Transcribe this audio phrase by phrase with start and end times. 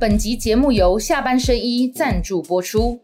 [0.00, 2.98] 本集节目由下半身衣赞助播出。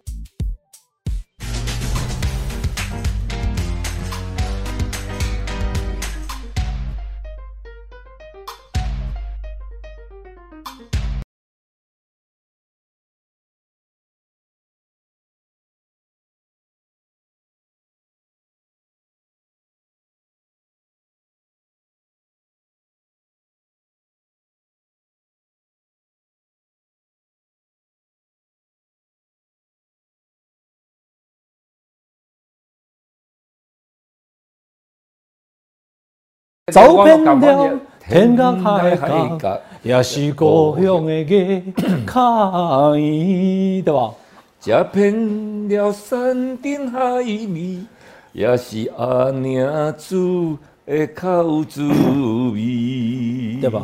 [36.72, 38.66] 走遍了天涯
[38.98, 41.62] 海角，也是故乡的家，
[42.04, 44.10] 可以对吧？
[44.58, 47.78] 走遍了山顶海味，
[48.32, 51.86] 也是阿娘煮的口滋
[52.52, 53.82] 味，对吧？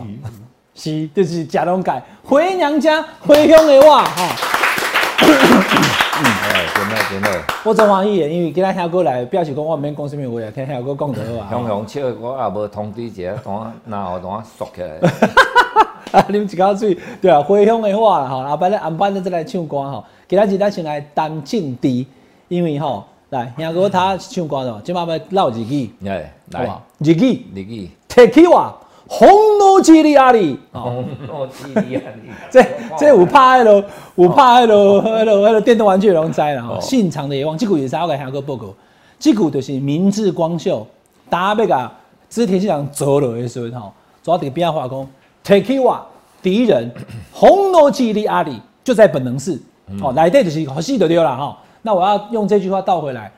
[0.74, 5.91] 是，就是食拢改回娘家回乡的话哈。
[6.14, 7.42] 嗯，哎，真的真的。
[7.64, 11.48] 我真欢喜的，因为今仔听哥来，表示讲我免讲什么话啊，听听哥讲就好啊。
[11.50, 14.88] 雄雄笑，我也无通知一下，等然后等缩起来。
[16.12, 20.04] 啊，啉一口水，对啊，回乡的话啦，吼，后摆咧暗班咧再来唱歌吼。
[20.28, 22.04] 今仔日咱先来谈政治，
[22.48, 26.66] 因为吼，来兄哥他唱歌咯，即摆要唠日语，哎，来，
[26.98, 28.76] 日语，日语，Take you 啊。
[29.14, 32.64] 红罗基利亚里，红罗基利亚里， 这
[32.98, 36.80] 这有拍迄落，有拍迄落，迄落迄落电动玩具拢知啦吼。
[36.80, 38.04] 信长的野望，这句是啥？
[38.04, 38.74] 我给下个报告，
[39.18, 40.86] 这句就是明治光秀，
[41.28, 41.92] 打要甲
[42.30, 45.06] 织田信长走落的时候吼，抓这个边化工
[45.44, 46.06] ，take you 啊，
[46.40, 46.90] 敌人
[47.32, 49.60] 红罗基利亚里就在本能寺，
[50.00, 51.58] 哦，来对就是好戏的丢了哈。
[51.82, 53.30] 那我要用这句话倒回来，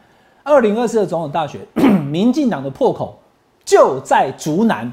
[0.44, 1.60] 二零二四的总统大选，
[2.06, 3.18] 民进党的破口
[3.64, 4.92] 就在竹南。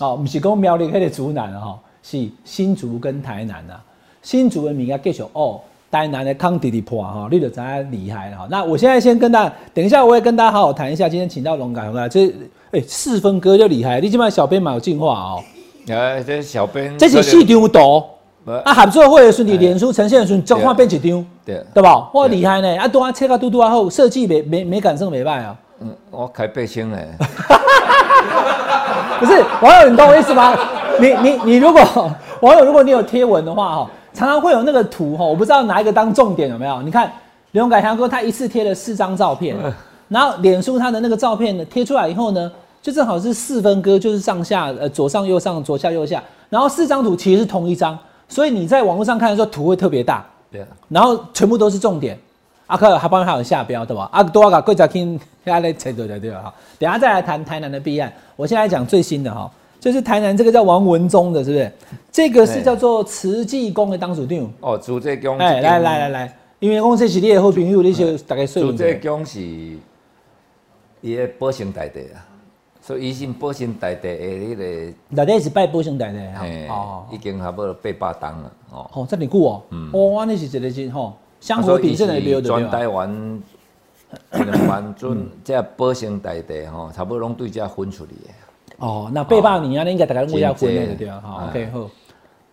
[0.00, 3.80] 哦，不是讲苗栗迄个竹南啊，是新竹跟台南啊。
[4.22, 8.48] 新竹的名啊继续哦，台南的康迪迪破哈，你就知影厉害了哈。
[8.50, 11.08] 那我现在先跟大家，等一下我会跟大家好好谈一下。
[11.08, 12.26] 今天请到龙岗来，这
[12.72, 15.44] 哎四分哥就厉害，你起码小编蛮有进化哦。
[15.88, 18.02] 哎，这小编这是四张图，
[18.64, 22.10] 啊合作会的顺利，脸书呈现的顺转换变一张，对对吧？
[22.14, 25.56] 哇厉害呢，啊拄啊切个嘟嘟啊后设计美美美感上美败啊。
[25.80, 27.08] 嗯，我开背心嘞。
[29.18, 30.56] 不是网友，你懂我意思吗？
[31.00, 31.80] 你 你你，如果
[32.40, 36.82] 网友，如果你有贴文的话哈，常常会有那个图哈，我不知道哪一个当重点有没有？
[36.82, 37.10] 你看
[37.52, 39.56] 刘改强哥他一次贴了四张照片，
[40.08, 42.50] 然后脸书他的那个照片呢贴出来以后呢，
[42.82, 47.98] 就正好是四分割，就是上下呃左上右上左下右下，然后四张图其实是同一张，
[48.28, 52.18] 所以你在网络上看的时候图会特别大，对，然后全部都是重点。
[52.66, 54.08] 阿克还帮还有下标对吧？
[54.12, 56.52] 阿多阿个贵家听下来猜对对对哈。
[56.78, 58.12] 等下再来谈台南的弊案。
[58.36, 61.72] 我先来讲最新的哈，就是台南这个叫王文忠的，是不是？
[62.10, 64.50] 这个是叫做慈济宫的当主长。
[64.60, 65.36] 哦，慈济宫。
[65.38, 68.72] 哎，来来来来，因为公司是你的好朋友，你就大概说。
[68.72, 69.40] 慈济宫是
[71.02, 72.24] 伊的保生大帝啊，
[72.80, 74.94] 所以伊是保生大帝的迄个。
[75.14, 76.46] 大帝是拜保生大帝哈。
[76.70, 78.90] 哦，已经差不多八百档了哦。
[78.94, 79.62] 哦，这么久哦。
[79.68, 79.92] 嗯。
[80.14, 81.12] 哇，那是一个真吼。
[81.44, 83.42] 香火鼎盛的庙的全 台湾
[84.32, 88.30] 两万尊这保生大帝吼，差不多拢对这分出去的。
[88.78, 91.20] 哦，那八百年啊，应该大家拢要分的对啊。
[91.20, 91.90] 好，OK 好。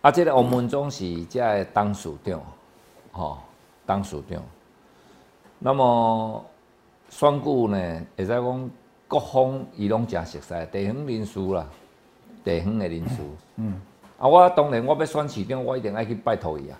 [0.02, 2.38] 啊，这个王文忠是这当属长，
[3.12, 3.38] 吼，
[3.86, 4.42] 当属长。
[5.58, 6.44] 那么
[7.08, 8.70] 选举呢，会使讲
[9.08, 11.66] 各方伊拢诚熟悉，地方人士啦，
[12.44, 13.16] 地方的人士。
[13.56, 13.80] 嗯。
[14.18, 16.78] 啊，我当然我要选市长，我一定爱去拜托伊啊。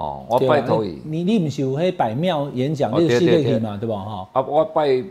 [0.00, 0.98] 哦，我拜托伊。
[1.04, 3.96] 你你毋是有迄百庙演讲那个系列去嘛，对吧？
[3.96, 4.28] 吼。
[4.32, 5.04] 啊，我拜一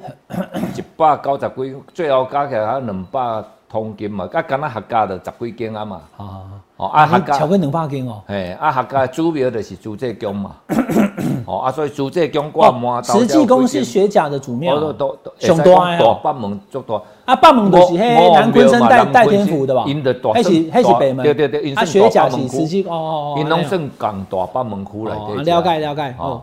[0.97, 6.01] 百九十几，最后加起来还两百通金嘛，啊，敢若合家就十几间啊嘛。
[6.17, 8.21] 啊哦，啊客家超过两百间哦。
[8.25, 10.55] 嘿，啊客家主庙就是朱济宫嘛。
[11.45, 13.03] 哦，啊，所以朱济宫挂满。
[13.03, 14.79] 慈济宫是学甲的主庙。
[14.79, 17.01] 都都上大大北门足大。
[17.25, 19.83] 啊，北门就是迄南昆山代代天府的吧？
[19.85, 21.21] 迄是迄是北门。
[21.21, 23.37] 对对对，啊，学甲是慈济哦哦哦。
[23.37, 25.43] 因拢算港大北门区来的。
[25.43, 26.41] 了解了解哦。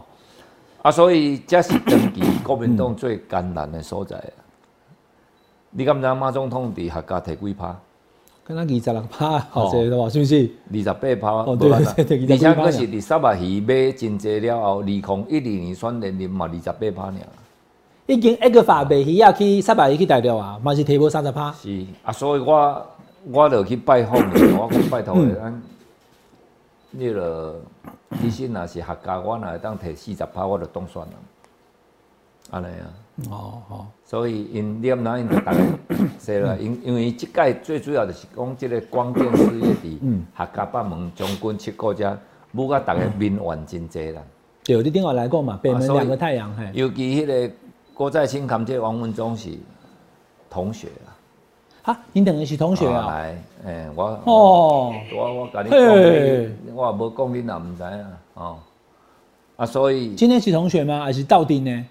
[0.82, 4.22] 啊，所以这是登记国民党最艰难的所在。
[5.70, 7.75] 你敢知马总统伫客家摕几趴？
[8.46, 10.48] 跟他二十六趴，好些的话，是不是？
[10.72, 12.46] 二十八趴，哦对，而且佫是
[12.94, 17.14] 二三八鱼买真济了后，二零一二年选连任嘛，二十八趴尔。
[18.06, 21.50] 已经一个发卖鱼啊，去三百鱼去大陆啊，嘛是提无三十趴。
[21.54, 22.87] 是啊，所以我
[23.32, 24.14] 我就去拜访，
[24.56, 25.62] 我去拜托咱，
[26.92, 27.56] 你了，
[28.20, 31.08] 其实若是客家，我若会当摕四十趴，我就当选了。
[32.52, 32.87] 安尼啊。
[33.30, 35.58] 哦哦，所以因念哪因就大家
[36.20, 39.98] 说啦，因因为即届最主要就是讲即个光电事业伫
[40.36, 42.18] 客家北门将军七国遮，
[42.54, 44.22] 舞甲大家民怨真济啦。
[44.62, 47.54] 对，你顶我来过嘛，北门两个太阳，嘿，尤其迄个
[47.94, 49.50] 郭在清含这王文忠是
[50.50, 51.08] 同学啊。
[51.84, 53.06] 哈，你等于是同学啊？
[53.06, 58.58] 来，诶，我哦，我我甲你嘿讲，我也无讲你也毋知影哦。
[59.56, 61.04] 啊，所以今天是同学吗？
[61.04, 61.86] 还是到底呢？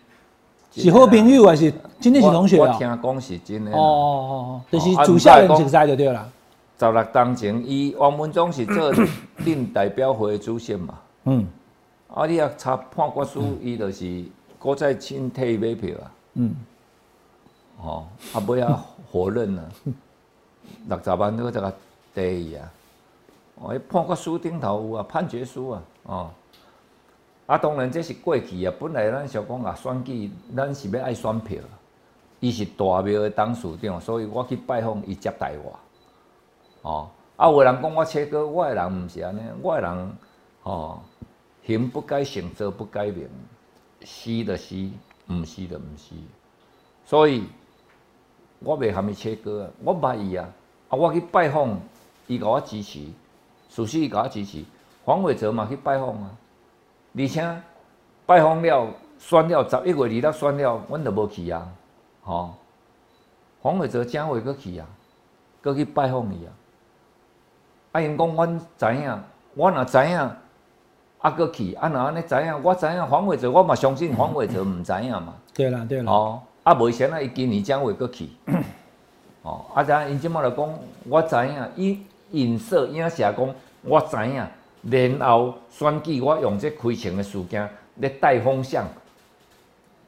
[0.81, 2.59] 是好朋友还是真的是同学啊？
[2.59, 3.79] 我我听讲是真的哦啦。
[3.79, 6.29] 哦哦，就是主校人熟悉就对了。
[6.77, 8.93] 十六当前，伊王文忠是做
[9.45, 10.95] 恁代表会的主席嘛。
[11.23, 11.47] 嗯
[12.13, 14.25] 啊，你若查判决书，伊就是
[14.59, 16.11] 郭在清替伊买票啊。
[16.33, 16.55] 嗯，
[17.81, 19.63] 哦，啊尾啊否认啊，
[20.89, 21.73] 六十万都这个
[22.13, 22.71] 第伊啊。
[23.61, 26.29] 哦，迄判决书顶头有啊，判决书啊，哦。
[27.45, 31.59] 啊，当然这是过去啊，本来咱想讲啊，选举咱是要爱选票，
[32.39, 35.79] 伊是大庙的董事长，所以我去拜访伊接待我。
[36.81, 40.17] 哦，啊，有的人讲我切割，我的人毋是安尼，我的人
[40.63, 40.99] 哦，
[41.63, 43.29] 行不该行，则不该名，
[44.03, 44.89] 是的是，
[45.27, 46.15] 毋是的毋是，
[47.05, 47.43] 所以
[48.59, 50.49] 我袂含伊切割啊，我捌伊啊，
[50.89, 51.79] 啊，我去拜访，
[52.25, 53.01] 伊甲我支持，
[53.69, 54.63] 属实伊甲我支持，
[55.03, 56.31] 黄伟哲嘛去拜访啊，
[57.17, 57.61] 而且
[58.25, 58.87] 拜访了，
[59.19, 61.67] 选了十一月二日选了，阮就无去啊，
[62.21, 62.53] 吼、
[63.61, 64.85] 黄伟哲正月佫去啊，
[65.63, 66.51] 佫去拜访伊啊。
[67.93, 69.23] 啊，因讲阮知影，
[69.53, 70.35] 我若知影，啊，
[71.21, 75.33] 佫去，啊，若安尼知影，我知影黄伟哲，我嘛相信黄伟哲毋知影嘛。
[75.53, 78.29] 对啦对啦，哦，啊，无啥啊，伊今年正月佫去。
[79.43, 82.01] 哦，啊，然因即马就讲，我知影，伊
[82.31, 84.45] 影射影射讲，我知影，
[84.89, 88.85] 然后选举我用这开枪的事件咧带风向，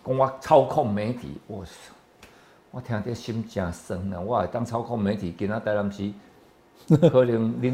[0.05, 1.63] 讲我操控媒体，我
[2.71, 4.19] 我听得心真酸啊！
[4.19, 6.11] 我会当操控媒体，今仔台南市
[7.09, 7.73] 可能恁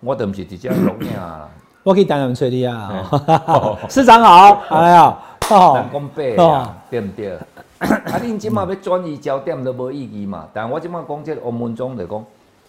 [0.00, 1.48] 我都毋是直接录影啦，
[1.84, 3.08] 我可以担任催你啊
[3.46, 3.78] 哦。
[3.88, 5.16] 市长好，哎呀，
[5.48, 7.38] 讲白哦啊，对毋对？
[7.78, 10.48] 啊，恁即马要转移焦点都无意义嘛。
[10.52, 12.24] 但我即马讲这个王文忠就讲，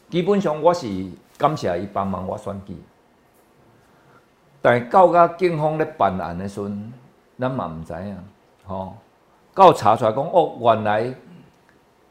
[0.09, 0.87] 基本上我是
[1.37, 2.75] 感谢伊帮忙我选举，
[4.61, 6.93] 但到甲警方咧办案的时阵，
[7.39, 8.17] 咱嘛毋知影，
[8.65, 8.95] 吼、
[9.55, 11.13] 到查出来讲，哦，原来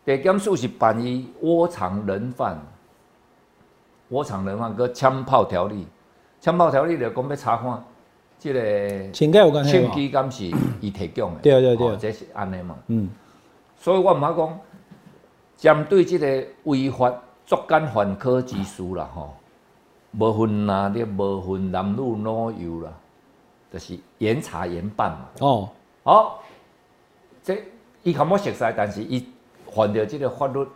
[0.04, 2.60] 地检署是办伊窝藏人犯，
[4.08, 5.86] 窝藏人犯个枪炮条例，
[6.40, 7.84] 枪炮条例就讲要查看
[8.36, 9.10] 即、个。
[9.12, 10.44] 请该有关系枪是
[10.80, 11.86] 伊提供的，对对对。
[11.86, 12.74] 哦这是安尼嘛。
[12.88, 13.08] 嗯，
[13.76, 14.58] 所以我毋捌讲，
[15.56, 17.12] 针对即个违法
[17.46, 19.34] 作奸犯科之事啦，吼，
[20.12, 22.90] 无分男女，无分男女老幼啦，
[23.72, 25.26] 就是严查严办嘛。
[25.40, 25.68] 哦，
[26.02, 26.42] 好、
[27.42, 27.62] 这
[28.02, 29.24] 伊较我熟悉，但是伊
[29.70, 30.66] 犯着即个法律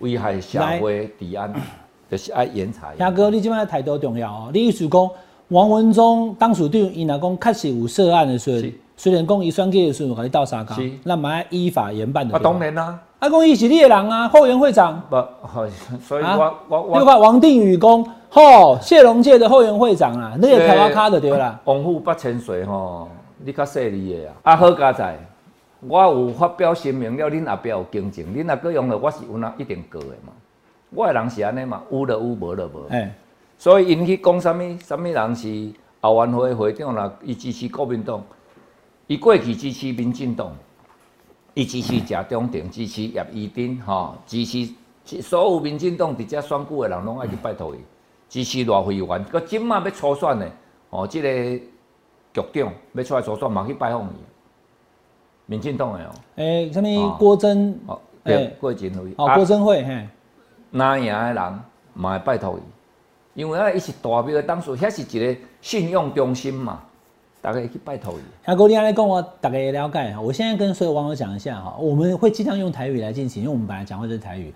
[0.00, 1.52] 危害社会治安，
[2.10, 3.08] 就是爱严查严办。
[3.08, 4.50] 亚哥，你即摆态度重要哦。
[4.52, 5.10] 你意思讲，
[5.48, 12.36] 王文忠当署长，伊若讲确实有涉案的时候是，虽然讲伊选举的时候甲你斗相共是，那嘛要依法严办的。
[12.36, 12.60] 啊，当。
[12.60, 15.02] 然啦、啊，讲伊是你的人啊，后援会长。
[15.10, 15.66] 不，好
[16.00, 21.60] 所以啊我我我你看王定宇讲，吼，谢龙介的后援会长啊，那个台湾卡的对啦。
[21.64, 23.08] 王府八千岁吼，
[23.38, 24.52] 你较细腻的啊。
[24.52, 25.18] 啊，好佳在，
[25.80, 30.32] 我有发表声明了，恁后壁有更正，恁若搁用了，我是有那一定过的嘛。
[30.90, 32.86] 我的人是安尼嘛，有就有，无就无。
[32.88, 33.12] 哎，
[33.58, 35.70] 所以因去讲啥物，啥物人是
[36.00, 38.22] 后援会会长啦，伊支持国民党，
[39.06, 40.52] 伊过去支持民进党，
[41.60, 47.78] 伊支持谢中定，支持叶宜丁，吼、支持所有民进党伫遮选举的人拢爱去拜托伊，
[48.30, 50.50] 支持赖慧员，佮即马要初选的，
[50.88, 51.28] 哦，即、个
[52.32, 54.16] 局长要出来初选嘛去拜访伊，
[55.44, 57.16] 民进党的哦，诶，什么哦。
[57.18, 60.08] 郭真，哦，哎对，郭真辉，哦，郭真慧，嘿，
[60.70, 61.60] 拿赢的人
[61.92, 66.80] 嘛会拜托伊，因为啊，伊是大庙的当属，遐是一个信用中心嘛，
[67.42, 68.50] 大家会去拜托伊。
[68.50, 70.20] 亚哥，你来跟我大概了解哈。
[70.20, 74.52] 我现在跟所有网友讲一下哈，我们会尽量用台语来进行，因为我们本来讲话就是台语。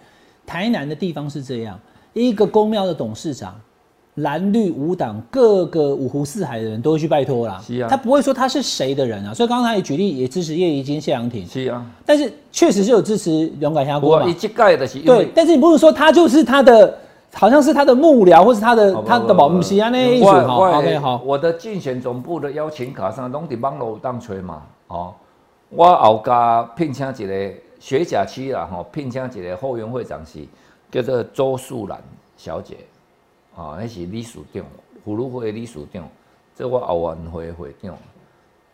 [0.47, 1.79] 台南的地方是这样，
[2.12, 3.59] 一个公庙的董事长，
[4.17, 7.59] 蓝绿五党各个五湖四海的人都会去拜托啦。
[7.67, 9.33] 是啊他不会说他是谁的人啊。
[9.33, 14.35] 所以刚刚他也举例，也支持叶宜金、谢阳廷，是啊，但是确实是有支持勇敢下锅嘛不过伊。
[14.35, 16.99] 即届就是对，但是你不能说他就是他的，
[17.35, 20.79] 好像是他的幕僚，或是他的哦他的保姆西安那一我组哈。
[20.79, 25.12] OK 好，我的竞选总部的邀请卡上拢伫网络有当吹嘛，哦，
[25.71, 30.47] 我后加聘请一个学甲区啦，吼，聘请一个后援会长是
[30.91, 32.00] 叫做周素兰
[32.37, 32.76] 小姐，
[33.57, 34.64] 啊、那是理事长，
[35.05, 36.09] 妇女会的理事长，
[36.55, 37.95] 这我后援会的会长，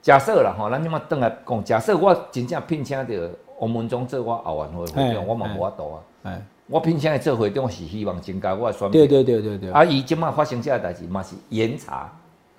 [0.03, 6.33] 假设啦吼，咱即马倒来讲，假设我真正聘请着王文忠做我后援会会哎长，我嘛哎无法度啊。
[6.71, 9.23] 哎，我平常的做会长是希望增加我的选对票。
[9.23, 9.71] 对对对对。
[9.73, 12.11] 啊，伊即卖发生这个代志嘛是严查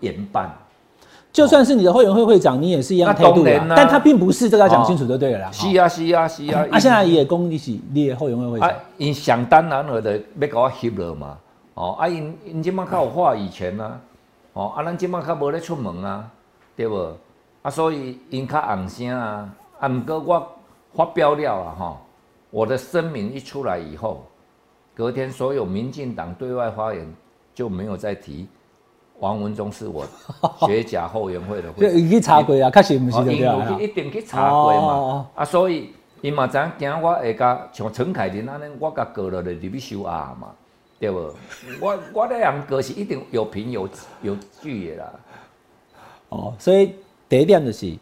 [0.01, 0.51] 严办。
[1.31, 5.51] 就算是你的会员会会长，你也是一样态度的那当然，啦但他并不是这个要讲清楚就对了啦。
[5.51, 6.65] 是啊是啊是啊。
[6.69, 11.37] 啊，现在也讲你是你的会员会会长啊，，因想当然尔的要甲我翕了嘛。
[11.75, 13.97] 哦，啊因因即马较有话语权啊。
[14.51, 16.29] 哦，啊咱即马较无咧出门啊，
[16.75, 17.15] 对无？
[17.61, 19.49] 啊，所以因较红声啊。
[19.79, 20.47] 啊，毋过我
[20.93, 21.97] 发表了啊，吼，
[22.51, 24.24] 我的声明一出来以后，
[24.93, 27.12] 隔天所有民进党对外发言
[27.55, 28.48] 就没有再提
[29.20, 30.05] 王文忠是我
[30.67, 31.96] 学甲后援会的就会长。
[31.98, 40.50] 已经查过啊，确实不是哦，对因有了去一定去查过嘛，哦啊，所以伊嘛知影惊我会甲像陈凯琳安尼，我甲过落来入去收押嘛，
[41.00, 41.34] 对无？
[41.79, 43.88] 我我咧人告是一定有凭有
[44.22, 45.13] 有据的啦。
[46.29, 46.96] 哦，所以
[47.29, 47.96] 第一点就是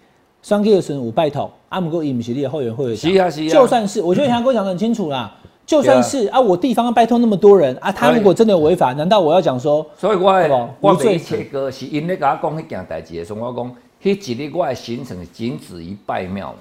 [0.49, 3.49] 选举的时候有拜托，啊，不过伊不是你的后援会会长，是啊是啊。
[3.49, 5.31] 就算是我觉得杨哥讲的很清楚啦，
[5.63, 16.55] 就算是啊，我地方要拜托那么多人啊，他如果真的有违法，难道我要讲说，所以我的我无罪袂切割，是因咧甲我讲迄件代志的时候，我讲迄一日我的行程仅止于拜庙，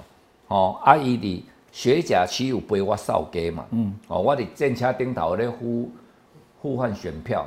[0.49, 1.41] 哦，啊伊伫
[1.71, 5.89] 学甲区有陪我扫街嘛，嗯，哦，我伫战车顶头咧呼
[6.61, 7.43] 呼唤选票，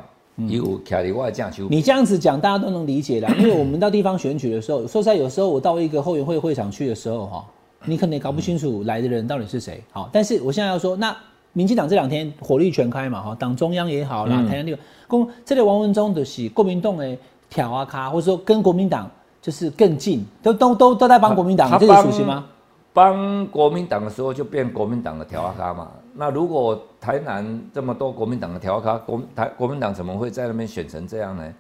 [0.49, 1.67] 伊、有徛伫我的正手。
[1.69, 7.45] 你这样子讲，大家都能理解的，因为我们到地方选举的时候，说实在，有时候我到一个后援会会场去的时候，哈，
[7.85, 9.83] 你可能也搞不清楚来的人到底是谁。
[9.91, 11.17] 好，但是我现在要说，那
[11.53, 17.17] 民进党这两天火力全开嘛，哈，党中央也好啦，台湾那个公这类王文忠的是国民党的
[17.51, 22.47] 挑啊卡，或者说跟国民党就是更近，都都都都在帮国民党，这个他帮属实吗？
[22.93, 25.89] 帮国民党的时候就变国民党的调阿卡嘛。
[26.15, 31.55] 那如果台南这么多国民党的调咖，国台国民党怎么会在那边选成这样呢？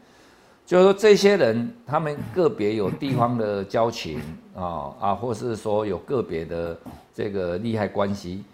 [0.64, 4.20] 就是说这些人，他们个别有地方的交情
[4.54, 6.78] 啊啊，或是说有个别的
[7.12, 8.44] 这个利害关系。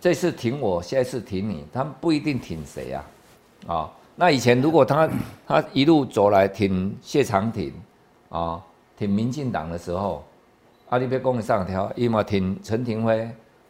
[0.00, 3.04] 这次挺我，下一次挺你，他们不一定挺谁啊
[3.66, 3.90] 啊。
[4.14, 5.10] 那以前如果他
[5.46, 7.72] 他一路走来挺谢长廷
[8.28, 8.62] 啊，
[8.96, 10.24] 挺民进党的时候，
[10.88, 13.28] 啊，你别讲上条，伊嘛挺陈廷辉，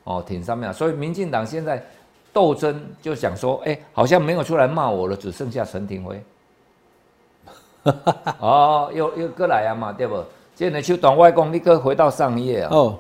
[0.09, 1.85] 哦，挺上面，所以民进党现在
[2.33, 6.23] 斗争就想说，哎、好像没有出来骂我了，只剩下陈廷辉。
[8.41, 10.25] 哦，又又过来啊嘛，对不？
[10.57, 12.75] 这个手段我讲，你搁回到上一页啊。
[12.75, 12.99] 哦，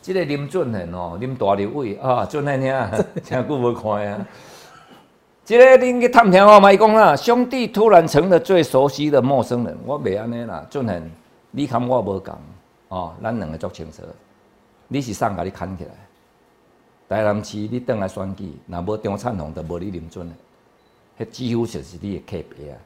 [0.00, 4.26] 这个林俊贤哦，林大立伟啊，俊贤兄， 真久无看啊。
[5.44, 9.76] 这个恁去探听我嘛，伊讲啦，兄弟突然成了最熟悉的陌生人。
[9.84, 11.10] 我袂安尼啦，俊贤，
[11.50, 12.34] 你看我无共
[12.88, 14.02] 哦，咱两个足清楚。
[14.88, 15.90] 你是上甲你牵起来，
[17.08, 20.22] 台南市你倒来选举，若无张灿宏，就无你林俊
[21.16, 22.78] 贤，迄几乎就是你的客别啊。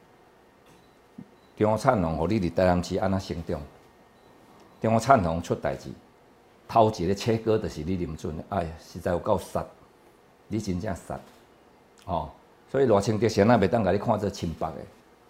[1.57, 3.59] 张灿宏，互你伫台南市安那成长，
[4.81, 5.89] 张灿宏出代志。
[6.65, 9.63] 头一个切割就是你林俊的，哎呀，实在有够杀，
[10.47, 11.19] 你真正杀，
[12.05, 12.29] 哦，
[12.71, 14.77] 所以赖清德先啊袂当甲你看做清白的，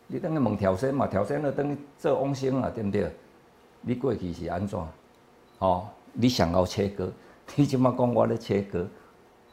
[0.08, 3.12] 你等去问条线嘛，条线了等于做往生啊，对不对？
[3.82, 4.80] 你过去是安怎？
[5.60, 7.12] 哦，你想要切割，
[7.56, 8.86] 你即马讲我咧切割，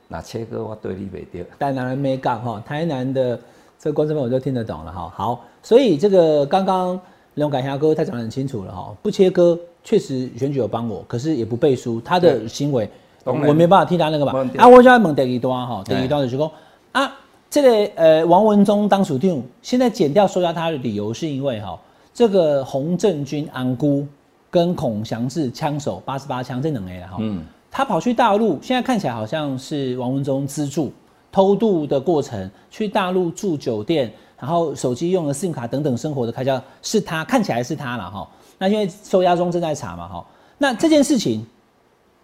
[0.08, 1.46] 那切割我对你袂对。
[1.58, 3.38] 台南人没港哈，台南的
[3.78, 5.12] 这个观众朋友就听得懂了哈。
[5.14, 6.98] 好，所以这个刚刚
[7.34, 12.88] 龙改霞哥他讲得很清楚了哈，不切割确实选举有帮我，可是也不背书，他的行为
[13.24, 14.50] 我没办法替他那个嘛没问。
[14.50, 16.50] 题啊，我就要问第二段哈，第哎二段就是讲
[16.92, 17.16] 啊，
[17.48, 21.78] 这个呃王文忠当属定，现在减掉收押他的理由是因为哈，
[22.12, 24.06] 这个洪正军安姑
[24.50, 27.16] 跟孔祥志枪手八十八枪这两个了哈。
[27.20, 30.92] 嗯，他跑去大陆，现在看起来好像是王文忠资助
[31.30, 38.28] 偷渡的过程，去大陆住酒店，然后手机用了 SIM 卡等等生活的开销是他，看起来是他了哈。
[38.58, 40.26] 那因为收押中正在查嘛哈，
[40.58, 41.46] 那这件事情，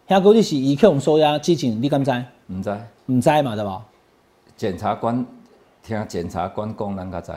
[0.09, 2.11] 遐哥你是以去用收押之前你敢知？
[2.49, 2.77] 唔知
[3.07, 3.83] 唔知嘛对吧？
[4.57, 5.25] 检察官
[5.83, 7.33] 听检察官讲，咱较知。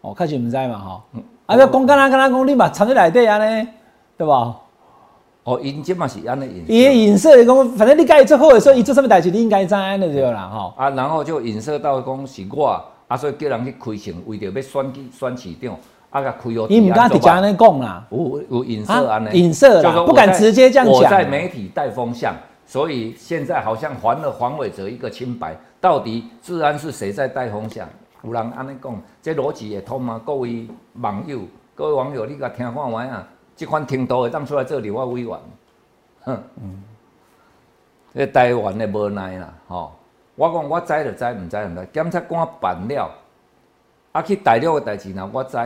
[0.00, 1.04] 哦，开始唔知嘛哈。
[1.46, 3.68] 啊，要讲干啦干啦讲，你嘛藏在内底安尼，
[4.16, 4.56] 对吧？
[5.46, 10.74] 哦，因即嘛是安尼影伊的影射讲，反正你该做好的时候，伊做什么代志你应该知安尼对啦吼。
[10.76, 15.76] 啊，然后就影射到讲是我，啊，所以叫人去开城，为着要选举选市长，
[16.10, 16.66] 啊，甲开哦。
[16.68, 18.04] 伊毋敢直接安尼讲啦。
[18.10, 22.34] 有有影射啊安尼，影射啦不敢直接这样讲我在媒体带风向，
[22.66, 25.56] 所以现在好像还了黄伟哲一个清白。
[25.80, 27.88] 到底治安是谁在带风向？
[28.24, 30.20] 有人安尼讲，这逻辑会通吗？
[30.26, 30.66] 各位
[31.00, 31.38] 网友，
[31.76, 33.28] 各位网友，你甲听看完啊！
[33.56, 35.38] 这款听道会当出来做立法委员，
[36.20, 36.82] 哼，嗯，
[38.14, 39.92] 这台湾的无奈啦，吼、
[40.34, 41.88] 我讲我知就知，毋知毋知。
[41.92, 43.10] 检察官办了，
[44.12, 45.56] 啊去大陆的代志若我知，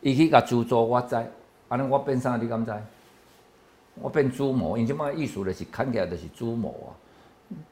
[0.00, 1.24] 伊去甲资助我知，啊
[1.70, 2.72] 安尼我变啥你敢知？
[4.00, 6.90] 我变主谋，因即摆意思就是看起来就是主谋啊。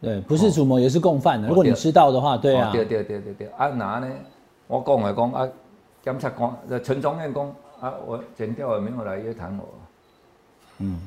[0.01, 1.49] 对，不是主谋也是共犯的。
[1.49, 3.49] 如果你知道的话，对啊，对对对对对。
[3.57, 4.09] 啊，那呢？
[4.69, 5.49] 我讲来讲啊，
[6.01, 9.69] 检察官陈忠燕讲啊，我剪掉了没有来约谈我。
[10.79, 11.01] 嗯，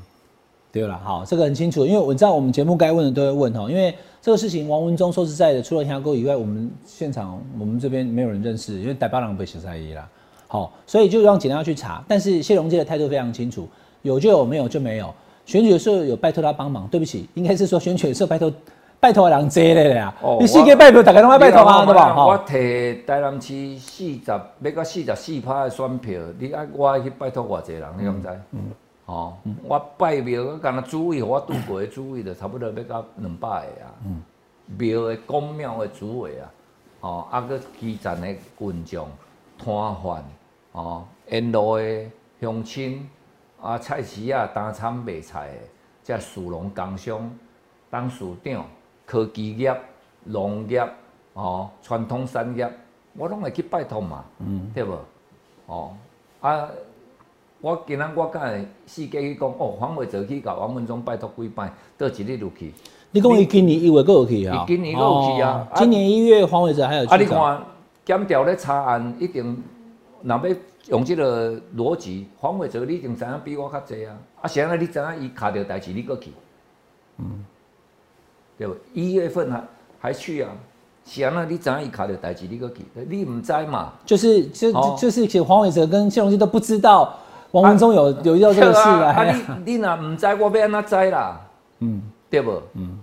[0.73, 10.05] 对了，好，这个很清楚，因为我知道我们节目该问的都会问哈，因为这个事情王文忠说实在的，除了香沟以外，我们现场我们这边没有人认识，因为台巴郎被写在一啦。
[10.47, 13.69] 好，所以就让警察去查，但是谢荣基的态度非常清楚，
[14.01, 15.13] 有就有，没有就没有。
[15.45, 18.51] 选举的时候有拜托他帮忙，对不起，应该是说选举的时候拜托
[19.05, 20.11] 拜托人多的呀。
[20.39, 22.25] 你四个拜托，大家拢爱拜托啊，对吧？
[22.25, 28.41] 我摕台南市四十要到四十四趴的选票，你爱我去拜托偌济人，你敢知？
[28.53, 28.59] 嗯，
[29.05, 29.33] 哦，
[29.67, 33.93] 我拜庙，我干那主委，我拄过的主委就差不多要到两百个啊。
[34.07, 34.23] 嗯，
[34.75, 36.49] 庙的公庙的主委啊，
[37.01, 39.07] 哦，啊个基层的群众
[39.63, 40.23] 摊贩，
[40.71, 42.05] 哦，沿路的
[42.41, 43.07] 乡亲。
[43.61, 45.49] 啊，菜市啊，当产卖菜
[46.03, 47.31] 的，即属龙工商、
[47.89, 48.65] 当市长、
[49.05, 49.75] 科技业、
[50.23, 50.87] 农业、
[51.33, 52.69] 哦，传统产业，
[53.17, 54.97] 我拢会去拜托嘛，嗯对无？
[55.67, 55.93] 哦，
[56.41, 56.67] 啊，
[57.61, 62.73] 我今仔我敢会四界去讲，哦，黄伟哲去甲王文忠拜托几摆，倒一日就去。
[63.11, 64.63] 你讲伊今年一月过有去啊？
[64.63, 65.67] 伊今年有去啊？
[65.75, 67.13] 今年一月黄伟哲还有去。
[67.13, 67.61] 啊，你看
[68.03, 69.63] 检调咧查案，一定
[70.21, 70.55] 若要。
[70.89, 74.15] 用即个逻辑，黄伟哲你经知影比我较济啊！
[74.39, 76.29] 啊，是安尼你知影伊卡着代志，你搁去，
[77.17, 77.43] 嗯，
[78.57, 78.75] 对不？
[78.93, 79.63] 一月份还
[79.99, 80.49] 还去啊？
[81.05, 82.85] 是安尼你怎样一卡着代志，你搁去？
[83.07, 83.93] 你唔知嘛？
[84.05, 87.15] 就是就就是，其实黄伟哲跟谢龙基都不知道
[87.51, 89.13] 王文忠有有遇到这个事啊！
[89.13, 89.23] 啊，
[89.63, 91.41] 你你若唔知，我要安怎知啦？
[91.79, 92.59] 嗯，对不？
[92.73, 92.99] 嗯，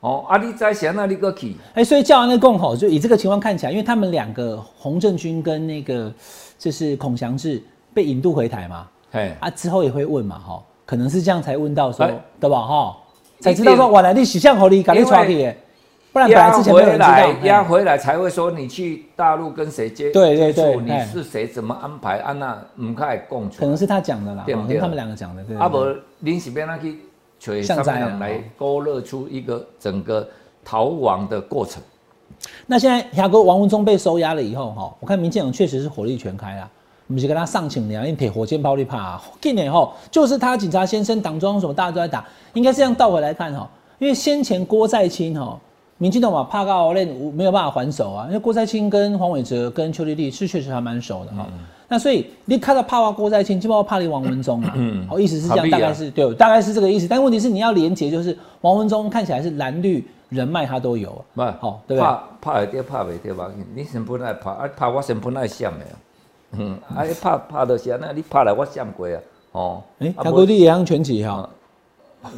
[0.00, 1.56] 哦，啊，你知是安尼你搁去？
[1.74, 6.12] 哎，所以叫安那共吼，就以这个情况看起来，因为他们两个洪正军跟那个。
[6.58, 7.60] 就是孔祥志
[7.92, 12.96] 被引渡回台嘛，哎啊之后也会问嘛，哈，可能是这样才问到说，对吧，哈，
[13.42, 15.52] 才知道说，原来你是向合理，赶紧抓去，
[16.12, 24.78] 不然本来之前没有人知道，押回来才会说你去大陆跟谁接对对对，你是谁怎么安排，安娜唔开共处，可能是他讲的啦，对对？
[24.78, 25.56] 他们两个讲的，对。
[25.56, 25.84] 啊不，
[26.20, 26.98] 临时边那去
[27.64, 30.28] 找上面来勾勒出一个整个
[30.64, 31.82] 逃亡的过程。
[32.66, 36.68] 那现在牙哥王文忠被收押了以后，哈，我看民进党确实是火力全开啦，
[37.06, 45.58] 我们就跟他上请两，因为铁火箭炮力怕，近年后就是他警察先生党中央什么大家都在打，应该这样倒回来看哈，因为先前郭在清哈，
[45.98, 51.46] 民进党嘛怕到练没有办法还手啊，因为郭在清跟黄伟哲跟邱丽丽是确实还蛮熟的哈，
[51.88, 54.74] 那所以你看到怕哇郭在清，基本上怕你王文忠啊，
[55.08, 60.06] 好 意思是这样，大概是对，大概是这个意思，但问题是你要连结，就是王文忠看起来是蓝绿。
[60.32, 62.10] 人脉他都有，不好，对不对？
[62.10, 63.50] 拍拍会掉，怕袂掉吧？
[63.74, 65.84] 你先本来拍，啊怕我先本来闪的，
[66.52, 69.18] 嗯，啊你拍拍到是安尼，你拍来我闪过啊，
[69.52, 69.82] 哦。
[69.98, 71.48] 诶，阿哥你也样拳击吼？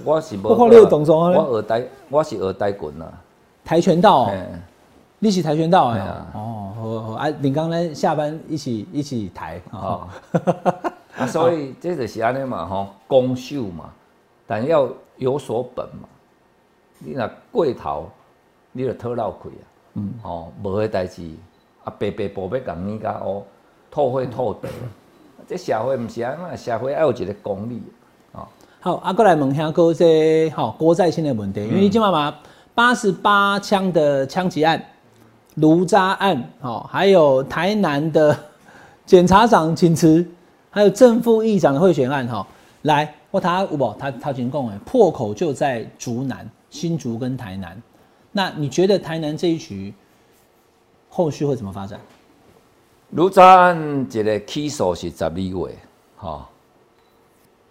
[0.05, 0.49] 我是无。
[0.49, 1.31] 我看你有动作啊。
[1.37, 3.13] 我学台，我是学跆拳啊。
[3.65, 4.31] 跆拳道。
[5.19, 6.27] 你是跆拳道哎呀。
[6.35, 10.07] 哦，好好啊，你刚才下班一起一起抬啊。
[11.17, 13.93] 啊， 所以这就是安尼嘛，吼，攻守嘛，
[14.47, 16.09] 但要有所本嘛。
[16.99, 18.09] 你若过头，
[18.73, 19.65] 你就讨老亏啊！
[19.95, 21.23] 嗯，哦，无迄代志，
[21.85, 23.43] 啊，白白白白共你甲哦，
[23.95, 24.69] 吐血吐地，
[25.47, 27.81] 这社会毋是安那，社会要有一个公理
[28.33, 28.45] 啊。
[28.81, 32.37] 好，啊，过来问下哥这好郭在清的问题，因为你今妈妈
[32.75, 34.85] 八十八枪的枪击案、
[35.55, 38.37] 卢渣案，哦，还有台南的
[39.07, 40.27] 检察长请辞，
[40.71, 42.45] 还有正副议长的贿选案，哈，
[42.83, 43.97] 来，我他有无？
[43.97, 46.45] 他他先讲诶，破口就在竹南。
[46.69, 47.81] 新竹跟台南，
[48.33, 49.95] 那你觉得台南这一局
[51.09, 52.01] 后续会怎么发展？
[53.15, 55.79] 卢渣案一个起诉是十二月，
[56.17, 56.49] 哈，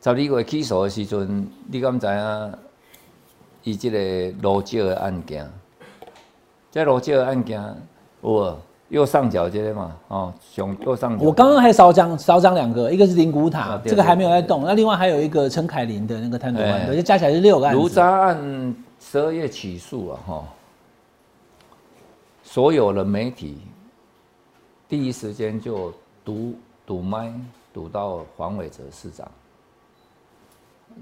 [0.01, 2.53] 十二月起诉的时阵，你敢知影？
[3.63, 5.45] 伊这个罗椒的案件，
[6.71, 7.61] 这罗椒的案件，
[8.21, 11.25] 有右上角这个嘛，哦，上右上角。
[11.25, 17.81] 我刚刚还少讲少讲两个，一个是灵谷塔，这个还没有在动，那另外还有一个陈凯琳的那个贪渎案，就加起来是六个案子。
[17.81, 18.75] 卢渣案。
[18.97, 20.43] 十二月起诉啊，哈！
[22.41, 23.57] 所有的媒体
[24.93, 25.91] 第一时间就
[26.23, 26.53] 堵
[26.85, 27.33] 堵麦，
[27.73, 29.27] 堵到黄伟哲市长，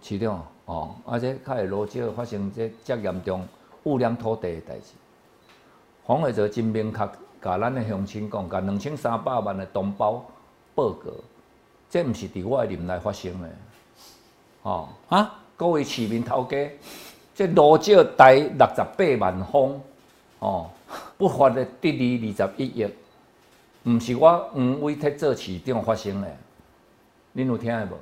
[0.01, 3.45] 市长哦，而且开始罗州发生这这严重
[3.84, 4.93] 污染土地的代志。
[6.06, 6.99] 黄伟哲真明确，
[7.41, 10.23] 甲咱的乡亲讲，甲两千三百万的同胞
[10.73, 11.12] 报告，
[11.89, 13.49] 这毋是伫我的任内发生的，
[14.62, 16.71] 哦啊，各位市民头家。
[17.36, 19.82] 这罗少贷六十八万方，
[20.39, 20.69] 哦，
[21.17, 22.88] 不法的得利二十一亿，
[23.84, 26.28] 毋是我黄伟特做市长发生的，
[27.36, 27.98] 恁有听无？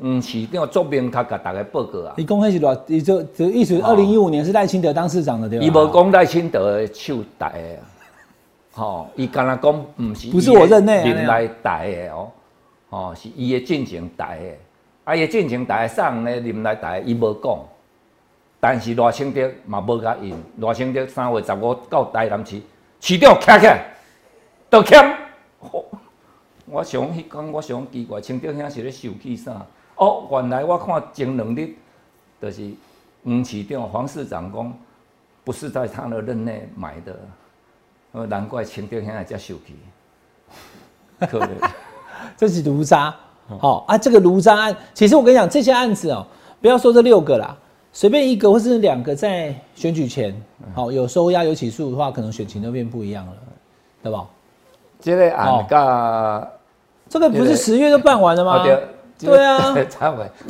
[0.00, 2.14] 嗯，市长作明确甲大家报告啊。
[2.16, 5.64] 伊讲迄是偌，伊就就意思，二零一五年是赖清德当市长的对吧？
[5.64, 7.82] 伊无讲赖清德的手台的啊，
[8.72, 12.30] 吼，伊敢若讲毋是，不是我任内啊任内大的哦，
[12.90, 14.54] 吼是伊的进程台的，
[15.04, 17.58] 啊伊的进程大的上呢任内大的伊无讲，
[18.60, 22.60] 但是赖清德嘛无甲应，赖清德三月十五到台南市
[23.00, 23.84] 市长徛起来，
[24.70, 25.16] 道歉。
[25.60, 25.84] 吼
[26.66, 29.66] 我想迄讲，我想奇怪，清德兄是咧受气啥？
[29.96, 31.74] 哦，原来我看前两日，
[32.40, 32.70] 就是
[33.24, 34.78] 黄市长、黄市长讲，
[35.42, 37.18] 不是在他的任内买的，
[38.12, 39.74] 呃，难怪清德兄也遮受气，
[41.20, 41.50] 可能
[42.36, 43.14] 这是卢渣，
[43.58, 46.24] 好、啊，这个卢渣案，其实我跟你讲，这些案子哦、
[46.60, 47.56] 不要说这六个啦，
[47.92, 50.40] 随便一个或是两个在选举前，
[50.74, 53.32] 好、有收押有起诉的话，可能选情都变不一样了，
[54.02, 54.28] 对吧？
[55.00, 56.48] 这个案甲
[57.08, 58.60] 这个不是十月就办完了吗？
[58.60, 59.72] 哦对对啊。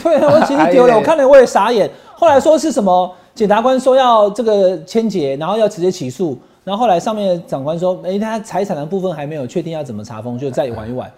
[0.03, 1.91] 对啊，我其实丢了，我看了我也傻眼。
[2.15, 3.15] 后来说是什么？
[3.35, 11.09] 检察官说要这个签结，然后要直接起诉，然后后来上面的长官说，哎、他财产的部分还没有确定要怎么查封，就再玩一玩。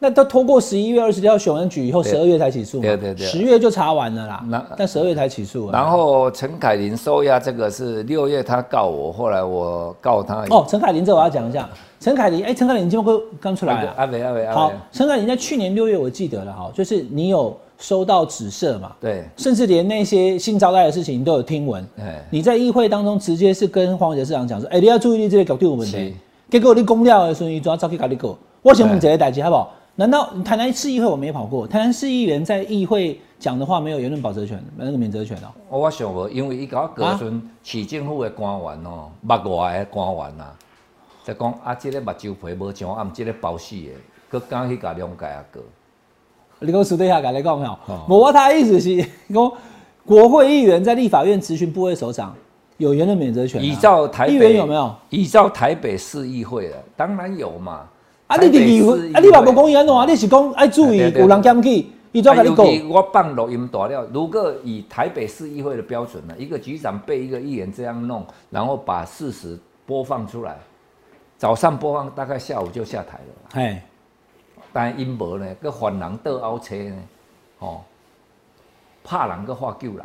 [0.00, 5.72] 那都拖过十一月二十六号选完举以后，十二月才起诉嘛，对对对十月就查完了啦那，但十二月才起诉啊。
[5.72, 10.44] 然后陈凯琳收押这个是六月他告我，后来我告他。
[10.50, 13.94] 哦，陈凯琳这我要讲一下，陈凯琳，哎、陈凯琳今天会刚出来啊？
[13.96, 21.84] 阿伟阿伟阿好伟，，陈凯琳在去年六月我记得了哈，就是你有收到指示嘛，对，甚至连那些性招待的事情你都有听闻。
[21.98, 26.14] 哎，你在议会当中直接是跟黄伟哲市长讲说，哎、你要注意你这个角度有问是题。
[26.48, 28.32] 结果你公料的时候，你主要照去搞你讲。
[28.60, 29.72] 我想问一个代志好不好？
[29.98, 31.66] 难道台南市议会我没跑过？
[31.66, 35.36] 台南市议员在议会讲的话没有言论保责权，那个免责权
[35.68, 40.54] 哦、我想无，因为伊甲我告阵市政府的官员哦，目外的官员啊，
[41.24, 45.60] 就讲啊，即、个目睭皮无像俺即个包死的，佮敢去甲谅解啊哥。
[46.60, 48.06] 你跟我私底下甲你讲没有哦？
[48.08, 48.96] 我我他的意思是
[49.34, 49.52] 讲，
[50.06, 52.32] 国会议员在立法院咨询部会首长
[52.76, 53.64] 有言论免责权、啊。
[53.64, 54.94] 依照台北议员有没有？
[55.10, 57.80] 依照台北市议会的，当然有嘛。
[58.28, 60.04] 啊，你伫议会，啊，你嘛无讲伊安怎啊？
[60.04, 62.88] 你是讲爱注意有人检举，伊怎啊跟你讲？
[62.90, 70.58] 我放录音大了，如果以台北市议会的标准呢，一个局长被一个议员这样弄，然后把事实播放出来，
[71.38, 73.60] 早上播放，大概下午就下台了。
[73.62, 73.82] 哎，
[74.74, 76.96] 但因无呢，个犯人倒后车呢，
[77.58, 77.82] 吼、
[79.02, 80.04] 拍人佮发救人，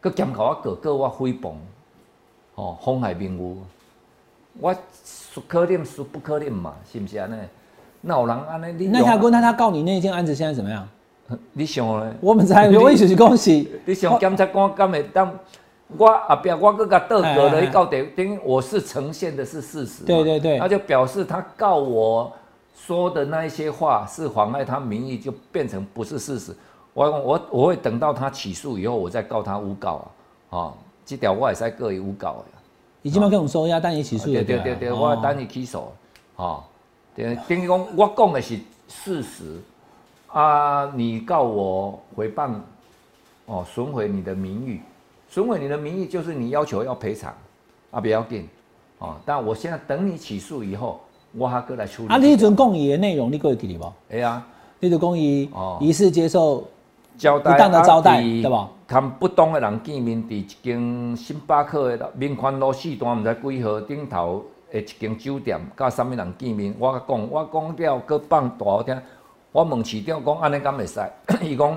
[0.00, 1.52] 个兼甲我哥哥我诽谤，
[2.54, 3.56] 吼、妨害名誉，
[4.60, 4.74] 我
[5.38, 7.36] 说可能说不可能嘛，是毋是安尼？
[8.00, 8.86] 那有人安尼？
[8.86, 10.86] 你那他告你那件案子现在怎么样？
[11.52, 12.12] 你想呢？
[12.20, 13.70] 我们才我意思是恭喜。
[13.84, 15.32] 你想检察官敢会当？
[15.96, 22.30] 我后壁我搁甲倒告了，哎哎哎去告等等于我是呈现的是事实嘛，对对对那就表示他告我
[22.76, 26.54] 说的那一些话是妨碍他名誉，就变成不是事实。
[26.92, 30.06] 我我我会等到他起诉以后，我再告他诬告
[30.50, 30.74] 啊，啊，
[31.06, 32.57] 这条我也使告伊诬告的。
[33.02, 34.42] 已经要跟我们收押，但也起诉了。
[34.42, 35.84] 对对对对，啊我等伊起诉，
[36.36, 36.64] 吼，
[37.14, 38.58] 对，等于讲我讲的是
[38.88, 39.60] 事实。
[40.30, 42.52] 啊，你告我诽谤，
[43.46, 44.78] 哦，损毁你的名誉，
[45.30, 47.34] 损毁你的名誉就是你要求要赔偿，
[47.90, 48.46] 啊，不要紧，
[48.98, 51.00] 哦，但我现在等你起诉以后，
[51.32, 52.08] 我还过来处理。
[52.10, 53.92] 啊，你迄阵讲伊的内容，你各会记得无？
[54.10, 54.44] 哎呀，
[54.80, 55.78] 你就讲伊哦。
[55.80, 56.68] 疑似接受
[57.18, 66.74] 招待啊伫对吧跟不懂的人见面，伫一间星巴克的民权路四段，毋知几号顶头的一间酒店，甲啥物人见面？
[66.78, 68.98] 我甲讲，我讲了，搁放大好听。
[69.52, 71.00] 我问市长讲，安尼敢会使？
[71.42, 71.76] 伊讲，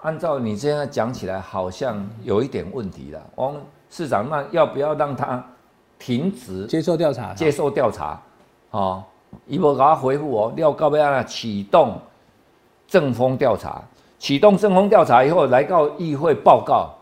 [0.00, 3.20] 按照你这样讲起来，好像有一点问题了。
[3.34, 5.44] 我讲市长，那要不要让他
[5.98, 8.20] 停止接受调查，接受调查，
[8.70, 9.04] 哦，
[9.46, 12.00] 伊无甲我回复我，要到尾啊启动
[12.86, 13.82] 正风调查，
[14.18, 16.94] 启动正风调查以后来到议会报告，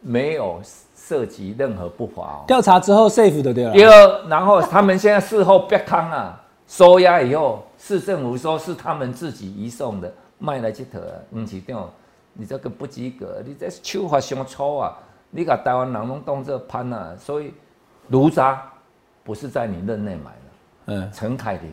[0.00, 0.60] 没有
[0.96, 2.44] 涉及任何不法哦。
[2.46, 3.72] 调查之后 safe 的对了。
[3.72, 11.90] 第二，然后他们现在事后逼坑啊，收押以后，市政府说是他们自己移送的，卖来这头啊，吴市长，
[12.32, 14.96] 你这个不及格，你这手法上粗啊，
[15.30, 17.52] 你把台湾人拢当作潘啊，所以
[18.08, 18.62] 卢渣
[19.24, 20.38] 不是在你任内买的，
[20.86, 21.72] 嗯陈凯琳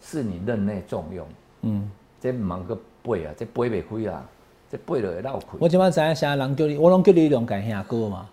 [0.00, 1.26] 是你任内重用，
[1.62, 1.90] 嗯，
[2.20, 4.22] 这忙个背啊，这背袂开啊，
[4.70, 5.46] 这背落会落开。
[5.58, 8.26] 我今晚知影啥人叫你，我拢叫你龙感兄哥嘛，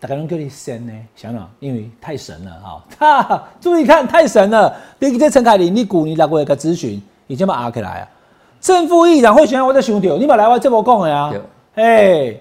[0.00, 2.50] 大家拢叫你神呢，想想，因为太神了
[2.98, 4.74] 哈、哈，注意看，太神了。
[4.98, 8.08] 你这陈凯琳，你旧年六月个咨询，已经把压起来啊。
[8.60, 11.30] 正副议长会选我在想到，你嘛来我这么讲的啊
[11.74, 11.84] 对。
[11.84, 12.40] 哎，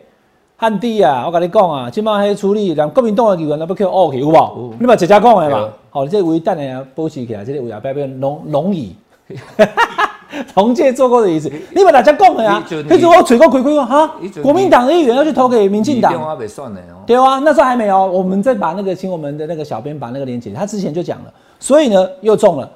[0.56, 4.74] 汉弟啊，我甲你讲啊，今晚迄处理，连国民党的议员都要去恶去，有无有？
[4.80, 5.70] 你嘛直接讲的对嘛。
[5.90, 8.96] 好，这位等下保持起来，这个位也不要变龙龙椅。
[10.54, 17.04] 同届做过的椅子，你把大家讲的啊，可是我嘴过鬼鬼说哈国民党的议员要去投给民进党电，话没算的哦。
[17.06, 22.70] 对啊，那时候还没有，我们再把那个请我们的那个小编把那个连接，他之前就讲了，所以呢又中了，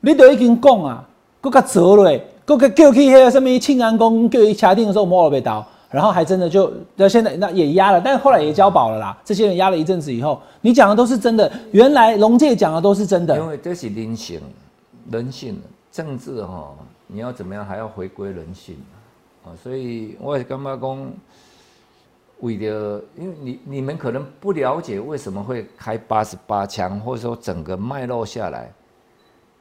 [0.00, 1.04] 你都已经讲啊，
[1.40, 9.16] 搁甲折了，搁甲叫去迄个什么庆安宫叫伊掐定的时候摸了被刀，然后还真的就那现在那也压了，但是后来也交保了啦。
[9.24, 14.40] 这些人压了一阵子以后，你讲的都是真的，原来龙介讲的都是真的因，为这是人性，
[15.10, 15.58] 人性
[15.90, 16.68] 政治哈、
[17.10, 18.76] 你要怎么样还要回归人性
[19.44, 21.12] 啊，所以我也感觉讲，
[22.40, 28.70] 为了因为你你们可能不了解为什么会开八十八枪，或者说整个脉络下来，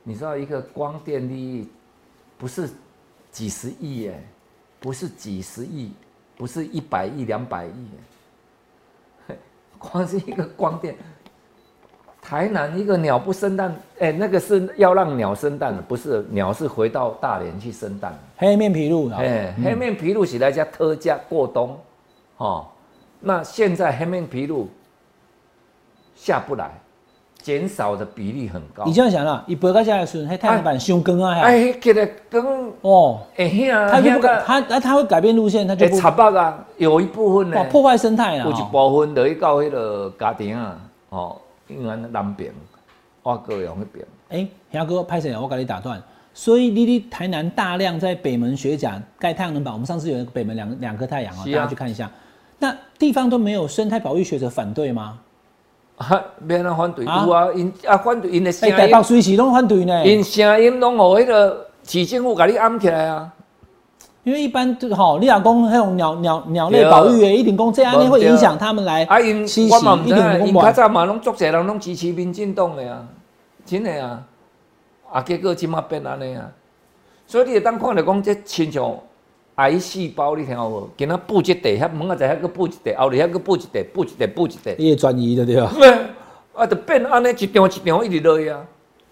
[0.03, 1.67] 你知道一个光电利益
[2.37, 2.69] 不是
[3.31, 4.23] 几十亿耶，
[4.79, 5.91] 不是几十亿，
[6.35, 7.87] 不是一百亿两百亿，
[9.79, 10.95] 光是一个光电。
[12.27, 18.13] 台南一个鸟不生蛋，哎、那个是要让鸟生蛋的，不是鸟是回到大连去生蛋。
[18.35, 21.79] 黑面皮鹭，哎、黑面琵鹭是来家特价过冬，
[22.35, 22.65] 哦，
[23.21, 24.67] 那现在黑面琵鹭
[26.17, 26.69] 下不来，
[27.41, 28.83] 减少的比例很高。
[28.83, 28.91] 你。
[28.91, 32.45] 这样想啦，一百个下的时，黑太阳板凶更啊，还哎，给他跟
[32.81, 41.37] 哦，哎呀，它就不改，那他那它会改变路线，它就插北啊，有一部分呢，破坏生态啊有，一部分就去到迄个家庭啊，哦，
[41.67, 42.53] 因为南边、
[43.23, 44.05] 我高雄那边。
[44.29, 45.39] 哎，霞哥，拍摄？
[45.39, 46.01] 我给你打断。
[46.33, 52.09] 所以，你你台南大量在北门学甲盖太阳能板，我们上次有一个北门两两颗太阳啊，大家去看一下。
[52.59, 55.19] 那地方都没有生态保育学者反对吗？
[55.97, 63.33] 啊，免人反对，啊有啊，因啊反对因的声哎，台北，随时都反对呢，因声音拢互迄个市政府甲你按起来啊。
[64.27, 73.07] 因为一般就吼，你老公那种鸟鸟鸟类保育员一定讲这样对会影响他们来啊，因栖息，我嘛毋知影，一定讲因较早嘛拢足侪人拢支持民进党的啊，
[73.65, 74.21] 真的啊，
[75.09, 76.51] 啊，结果即马变安尼啊，
[77.25, 78.93] 所以你会当看着讲这亲像
[79.55, 80.89] 癌细胞，你听有无？
[80.97, 84.75] 今仔布一地，遐门啊在遐个布一地，后日遐个布一地，布一地，布一地。
[84.77, 85.71] 你也转移的对吧？
[86.53, 88.59] 啊，就变安尼一张一张一直落去啊，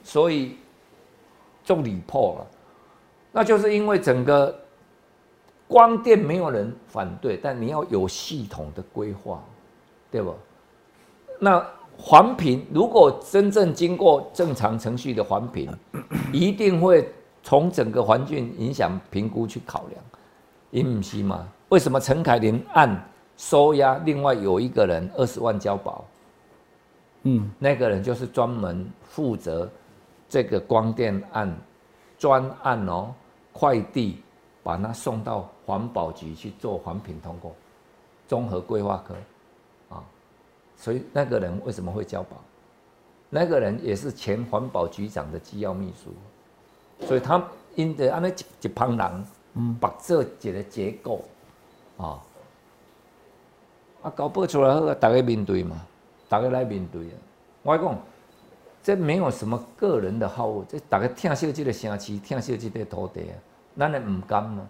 [0.04, 0.58] 所以
[1.64, 2.46] 重离谱了。
[3.32, 4.54] 那就是因为整个
[5.68, 9.44] 光电没有人反对，但你要有系统的规划，
[10.12, 10.36] 对不？
[11.40, 11.66] 那
[11.98, 15.72] 环评如果真正经过正常程序的环评，
[16.32, 17.10] 一定会
[17.42, 20.04] 从整个环境影响评估去考量。
[20.72, 21.48] 因不是吗？
[21.70, 23.04] 为什么陈凯琳案
[23.38, 26.06] 收押，另外有一个人二十万交保？
[27.24, 29.70] 嗯，那个人就是专门负责
[30.28, 31.58] 这个光电案
[32.18, 33.14] 专案哦，
[33.52, 34.22] 快递
[34.66, 37.54] 把它送到环保局去做环评通过，
[38.28, 39.14] 综合规划科
[39.96, 40.04] 啊，
[40.76, 42.38] 所以那个人为什么会交保？
[43.30, 47.42] 那个人也是前环保局长的机要秘书，所以他
[47.76, 51.24] 因着安尼一一帮人，嗯，把这一个结构
[51.98, 52.20] 啊，
[54.02, 55.80] 啊搞不出来好啊，大家面对嘛。
[56.28, 57.14] 大家来面对啊！
[57.62, 58.00] 我讲，
[58.82, 63.38] 这没有什么个人的好恶，这大家听惜这个城市，听惜这个土地啊，
[63.78, 64.68] 咱的唔甘呢？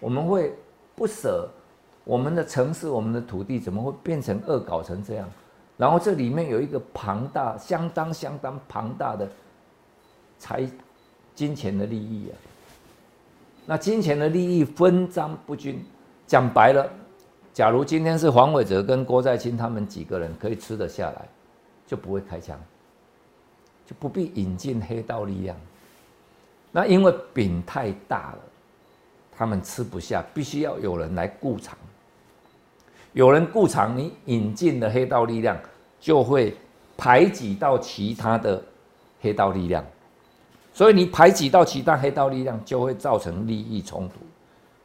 [0.00, 0.52] 我们会
[0.94, 1.48] 不舍
[2.04, 5.28] 我们的城市、我们的土地，怎么会变成恶搞成这样？
[5.76, 9.28] 然后这里面有一个庞大、相当相当庞大的
[10.38, 10.68] 财
[11.34, 12.34] 金钱的利益啊！
[13.66, 15.84] 那金钱的利益分赃不均，
[16.26, 16.88] 讲白了。
[17.52, 21.28] 假如今天是黄伟哲跟郭在清他们几个人可以吃得下来，
[21.86, 22.60] 就不会开枪，
[23.86, 25.56] 就不必引进黑道力量。
[26.74, 28.38] 那因为饼太大了，
[29.30, 31.78] 他们吃不下，必须要有人来顾场。
[33.12, 35.56] 有人顾场，你引进的黑道力量
[36.00, 36.52] 就会
[36.96, 38.60] 排挤到其他的
[39.20, 39.84] 黑道力量，
[40.72, 44.14] 所以你排挤到其他黑道力量，就会造成利益冲突。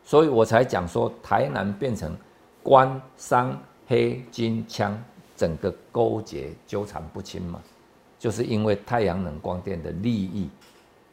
[0.06, 2.16] 所以我才讲说，台南变成。
[2.62, 5.02] 官商黑金枪
[5.36, 7.60] 整个勾结纠缠不清嘛，
[8.20, 10.50] 就是因为太阳能光电的利益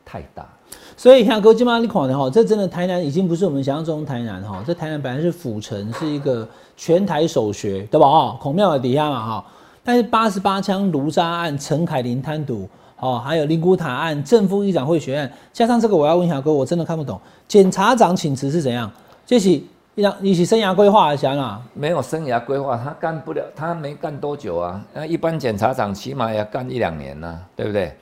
[0.07, 0.49] 太大。
[0.97, 8.09] 所以像哥今嘛你看的哈，这真的台南已经不是我们想象中的台南哈，这台南本来是府城，是一个全台首学，对吧？
[8.09, 9.45] 哈，孔庙的底下嘛哈，
[9.85, 12.66] 但是八十八枪卢渣案、陈凯琳贪渎，
[12.99, 18.90] 哦，还有灵谷塔案、正副议长会学案，加上这个，我要问小哥，我真的看不懂，检察长请辞是怎样？
[19.27, 19.61] 这是。
[19.97, 24.79] 让一起生涯规划一下啊，没有生涯规划，他干不了，他没干多久啊。
[24.92, 27.97] 那一般检察长起码要干一两年呐、啊，对不对？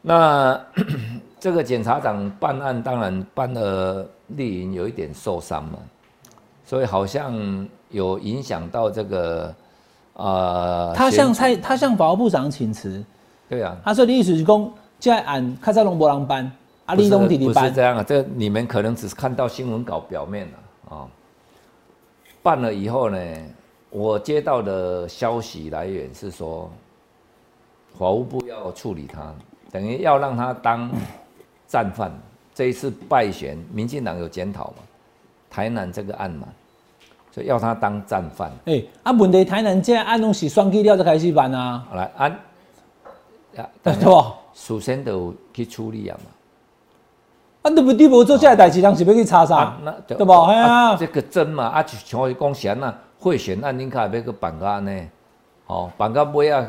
[0.00, 0.58] 那
[1.40, 5.78] 这个检察长办案，当然办了丽云有一点受伤嘛，
[6.64, 9.54] 所以好像有影响到这个
[10.14, 10.92] 呃。
[10.94, 13.04] 他向蔡，他向法务部长请辞。
[13.48, 14.70] 对啊，他说：“历史是讲，
[15.00, 16.52] 这案卡早拢无人办，
[16.84, 21.08] 啊，立东弟弟不是办这样啊，这你们可能只是看到新闻稿表面了啊。
[22.42, 23.18] 办了以后呢，
[23.88, 26.70] 我接到的消息来源是说，
[27.98, 29.32] 法务部要处理他，
[29.72, 30.90] 等于要让他当
[31.68, 32.10] 战犯。
[32.52, 34.76] 这一次败选，民进党有检讨嘛？
[35.48, 36.46] 台南这个案嘛，
[37.30, 38.50] 所以要他当战犯。
[38.66, 42.32] 哎、啊，问题台南这个案拢是选举了才开始办啊，好来按，
[43.56, 44.24] 啊， 对不？
[44.52, 46.30] 首先都有去处理啊嘛。
[47.62, 47.92] 啊，你不？
[47.92, 49.78] 你无做这个代志，人是要去查啥啊，？
[49.82, 50.32] 那对不？
[50.32, 55.08] 哎呀，这个真嘛，啊，就像我讲闲啊，贿选案恁卡要去办个安尼，
[55.68, 56.66] 哦，办到尾啊，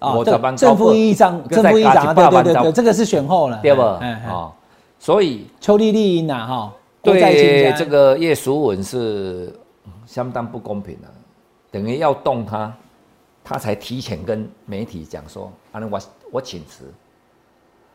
[0.00, 3.80] 啊，五十万正副议长，再加正副议长啊，一百万对对对对，这个是选后了，对不？
[3.80, 4.52] 哦，
[4.98, 9.54] 所以邱丽丽赢呐，哈，对这个叶淑文是
[10.04, 11.08] 相当不公平的、
[11.70, 12.72] 等于要动他，
[13.44, 16.00] 他才提前跟媒体讲说，啊，那我
[16.32, 16.92] 我请辞。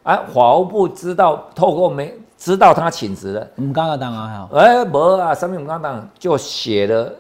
[0.03, 7.13] 啊，法务部知道，透过媒知道他请辞了，唔敢个当啊，哈，哎，无啊，上面我刚刚就写了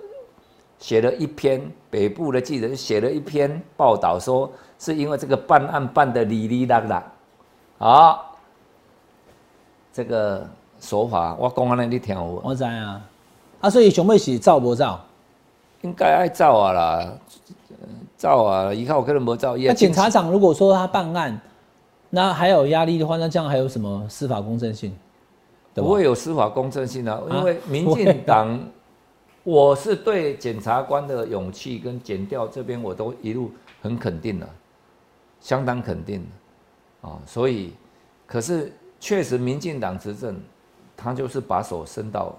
[0.79, 7.03] 写了一篇，北部的记者就写了一篇报道，说是因为这个办案办的哩哩啦啦，
[7.77, 8.37] 好，
[9.91, 10.47] 这个
[10.79, 12.41] 手法我讲安尼你听有无？
[12.43, 13.01] 我知啊，
[13.59, 14.99] 啊，所以熊妹是照不照？
[15.81, 17.13] 应该爱照啊啦，
[17.69, 17.87] 呃
[18.17, 19.57] 照啊，以后可能无照。
[19.57, 21.39] 那检察长如果说他办案，
[22.09, 24.95] 那还有压力的话，那这样还有什么司法公正性？
[25.75, 28.59] 不会有司法公正性啊，啊因为民进党，
[29.43, 34.47] 我是对检察官的勇气跟检调这边我都一路很肯定的，
[35.39, 37.73] 相当肯定的啊，所以
[38.27, 40.39] 可是确实民进党执政，
[40.97, 42.35] 他就是把手伸到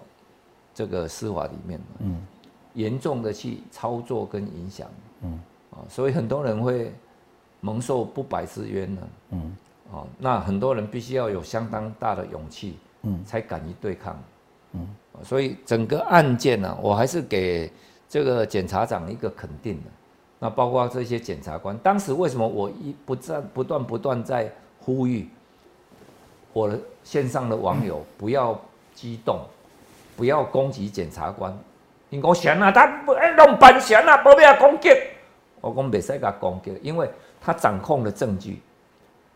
[0.75, 2.27] 这个司法里面，嗯，
[2.75, 4.87] 严重的去操作跟影响，
[5.23, 6.93] 嗯，啊，所以很多人会
[7.61, 9.57] 蒙受不白之冤呢，嗯，
[9.91, 14.23] 啊，那很多人必须要有相当大的勇气，嗯，才敢于对抗，
[14.73, 14.87] 嗯，
[15.23, 17.71] 所以整个案件呢、我还是给
[18.09, 19.91] 这个检察长一个肯定的。
[20.39, 25.29] 那包括这些检察官，当时为什么我一不断不断不断在呼吁
[26.53, 28.59] 我的线上的网友不要
[28.95, 29.41] 激动，
[30.17, 31.57] 不要攻击检察官。
[32.09, 32.81] 因讲嫌啊，他
[33.19, 34.89] 哎弄办嫌啊，不要攻击。
[35.61, 37.09] 我讲袂使甲攻击，因为
[37.41, 38.61] 他掌控了证据，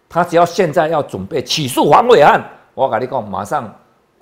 [0.09, 2.42] 他只要现在要准备起诉黄伟汉，
[2.73, 3.73] 我跟你讲，马上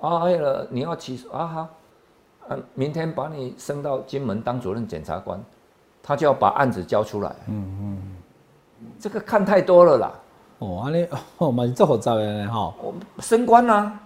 [0.03, 1.61] 啊，那个你要起诉啊好，
[2.49, 5.41] 啊，明天把你升到金门当主任检察官，
[6.03, 7.33] 他就要把案子交出来。
[7.47, 8.01] 嗯嗯，
[8.99, 10.13] 这个看太多了啦，
[10.59, 12.73] 哦，安尼哦，嘛是做好招的呢哈。
[12.81, 13.99] 我升官啊啦、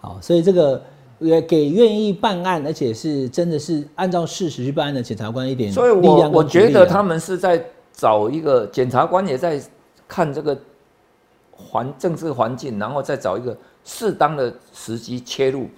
[0.00, 0.82] 好，所以这个
[1.18, 9.62] 也给愿意办案，而且是真的是按照事实去办案的检察官一点所以我我觉得他们是在找一个检察官也在
[10.08, 10.58] 看这个
[11.54, 15.68] 环政治环境，然后再找一个适当的时机切入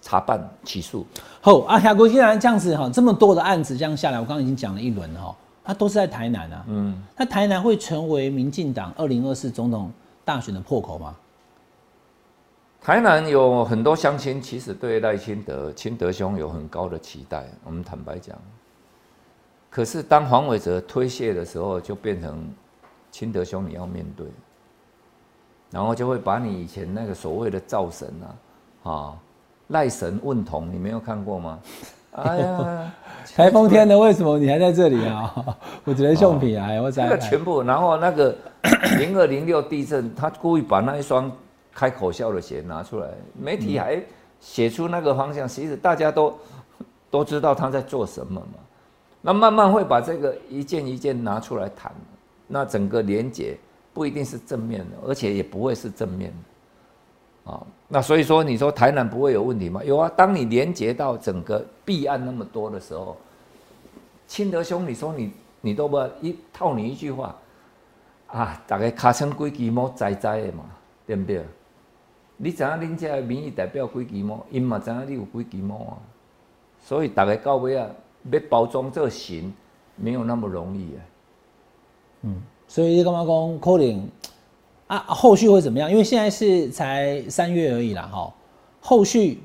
[0.00, 1.06] 查办起诉。
[1.40, 6.64] 好啊，夏国既然这样子哈，这么多的案子这样下来，我刚刚已经讲了一轮了哈，它都是在台南啊。
[6.68, 9.90] 嗯，那台南会成为民进党二零二四总统
[10.24, 11.14] 大选的破口吗？
[12.80, 17.44] 台南有很多乡亲，其实对赖清德、清德兄有很高的期待。
[17.64, 18.38] 我们坦白讲，
[19.68, 22.48] 可是当黄伟哲推卸的时候，就变成
[23.10, 24.26] 清德兄你要面对，
[25.70, 28.08] 然后就会把你以前那个所谓的造神
[28.82, 29.14] 啊，啊
[29.68, 31.58] 赖神问童，你没有看过吗？
[32.12, 32.92] 哎呀，
[33.36, 35.32] 台风天的，为什么你还在这里啊？
[35.84, 38.34] 我只能送品啊，我在那个全部，然后那个
[38.98, 41.30] 零二零六地震，他故意把那一双
[41.72, 44.02] 开口笑的鞋拿出来，媒体还
[44.40, 46.36] 写出那个方向，其实大家都
[47.10, 48.58] 都知道他在做什么嘛。
[49.20, 51.92] 那慢慢会把这个一件一件拿出来谈，
[52.48, 53.56] 那整个连结
[53.98, 57.66] 不一定是正面的，而且也不会是正面的啊。
[57.88, 59.82] 那所以说，你说台南不会有问题吗？
[59.82, 63.16] 有啊，当你连接到整个弊案那么多的时候，
[64.28, 67.36] 清德兄，你说你你都不一套你一句话
[68.28, 70.64] 啊，大概卡成几支毛栽栽的嘛，
[71.04, 71.44] 对不对？
[72.36, 75.98] 你知影恁这个民意代表几支毛，因嘛知影你有几支毛啊，
[76.84, 77.90] 所以大概到尾啊，
[78.30, 79.52] 要包装这个形
[79.96, 81.00] 没有那么容易啊。
[82.22, 84.08] 嗯所以干嘛讲可能
[84.86, 85.90] 啊，后续会怎么样？
[85.90, 88.32] 因为现在是才三月而已啦，哈。
[88.80, 89.40] 后续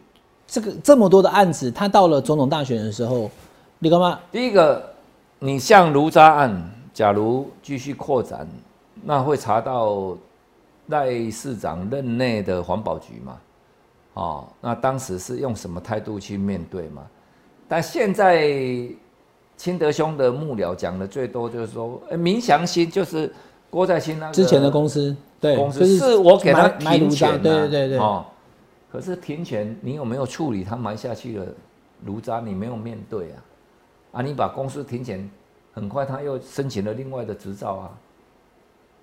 [0.46, 3.32] 这个这么多的案子，他到了总统大选的时候，
[3.80, 4.20] 你干嘛？
[4.32, 4.94] 第一个，
[5.40, 8.48] 你像卢渣案，假如继续扩展，
[9.04, 10.16] 那会查到
[10.88, 13.38] 赖市长任内的环保局嘛？
[14.14, 17.02] 哦，那当时是用什么态度去面对嘛？
[17.68, 18.48] 但现在
[19.64, 23.34] 清德兄的幕僚讲的最多就是说，呃民祥新就是
[23.70, 28.26] 郭在清那个之前的公司对，公司就是是我给他停权、啊，对对对对，哦，
[28.92, 30.66] 可是停权你有没有处理？
[30.66, 31.48] 他埋下去的
[32.04, 32.42] 炉渣？
[32.42, 33.40] 你没有面对啊，
[34.12, 35.32] 啊，你把公司停权，
[35.74, 37.92] 很快他又申请了另外的执照啊，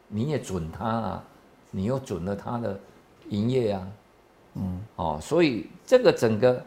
[0.08, 1.24] 你也准他啊，
[1.70, 2.78] 你又准了他的
[3.30, 3.88] 营业啊，
[4.56, 6.62] 嗯，哦，所以这个整个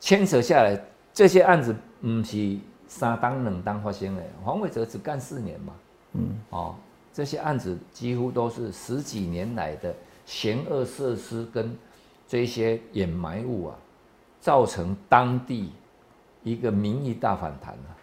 [0.00, 0.76] 牵扯下来，
[1.14, 2.58] 这些案子嗯是
[2.92, 5.72] 三当两当发生的，黄伟哲只干四年嘛，
[6.12, 6.74] 嗯，哦，
[7.10, 9.94] 这些案子几乎都是十几年来的
[10.26, 11.74] 险恶设施跟
[12.28, 13.76] 这些掩埋物啊，
[14.40, 15.72] 造成当地
[16.42, 17.96] 一个民意大反弹啊。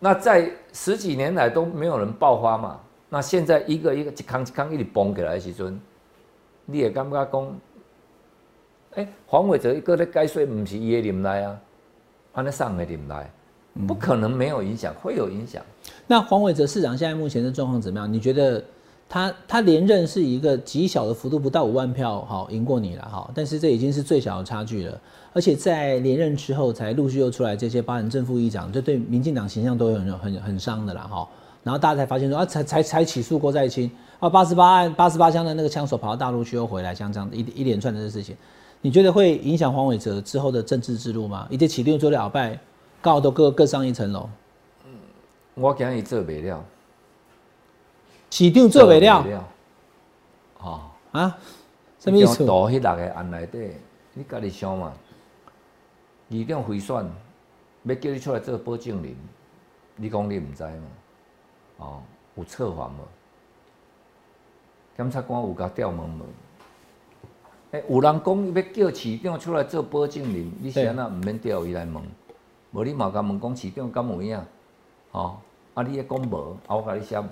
[0.00, 5.80] 那在十几年来都没有人爆发嘛，那现在一个一个一康一康一直崩起来的时阵，
[6.64, 7.60] 你也感觉讲，
[8.96, 11.60] 哎、黄伟哲一个咧改税，不是伊的林来啊，
[12.32, 13.30] 安尼上的林来，
[13.86, 15.62] 不可能没有影响，会有影响。
[16.06, 18.12] 那黄伟哲市长现在目前的状况怎么样？
[18.12, 18.62] 你觉得
[19.08, 25.00] 他他连任是一个极小的幅度，不到五万票，好赢过你了哈，但是这已经是最小的差距了。
[25.32, 31.28] 而且在连任之后，才陆续又出来这些包含正副议长，这对民进党形象都有很很很伤的啦哈。
[31.62, 38.34] 然后大家才发现说啊，才才才起诉郭在清啊，八十八案八十八枪的那个枪手跑到大陆去又回来，像这样一一连串的事情，
[38.80, 41.46] 你觉得会影响黄伟哲之后的政治之路吗？
[41.50, 42.58] 一些起定做了鳌拜，
[43.06, 44.28] 刚好都各各上一层楼，
[45.54, 46.64] 我今日做不了，
[48.32, 49.44] 市长做不了
[50.58, 50.90] 哦。
[51.12, 51.38] 啊？
[52.00, 52.44] 什么意思？
[52.44, 53.70] 倒迄六个案内底，
[54.12, 54.92] 你家己想嘛？
[56.32, 57.08] 二长贿选，
[57.84, 59.14] 要叫你出来做保证人，
[59.94, 60.82] 你讲你毋知嘛？
[61.76, 62.02] 哦，
[62.34, 63.06] 有策划无？
[64.96, 66.24] 检察官有甲调问无？
[67.70, 72.02] 诶、有人讲要叫市长出来做保证人，你是安那毋免调伊来问？
[72.76, 74.38] 无你嘛甲问讲市长敢有影？
[75.12, 75.36] 哦，
[75.72, 77.24] 啊你也讲无，啊我甲你写无？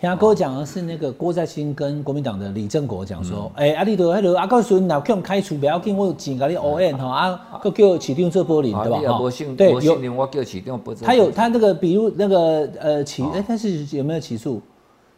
[0.00, 9.12] 听哥讲的是那个郭在清跟国民党的李正国讲说，哎、啊，你都迄落啊，到时阵若叫开除不要紧，我有钱甲你 O N 吼啊，佮叫市长做玻璃对吧？
[9.12, 10.80] 啊无信，对，有无信任我叫市长。
[11.02, 14.62] 他有他那个，比如那个呃起，哦哎、他是有没有起诉？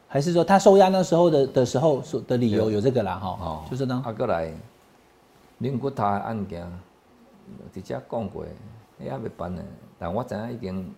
[0.08, 3.28] 还是说他收押那时候的的时候说的理由有这个啦哈？
[3.40, 4.50] 哦，就是呢，啊，过来，
[5.60, 6.64] 恁骨头的案件，
[7.72, 8.44] 直接讲过，
[9.00, 9.62] 迄还未办呢，
[9.98, 10.94] 但我知影已经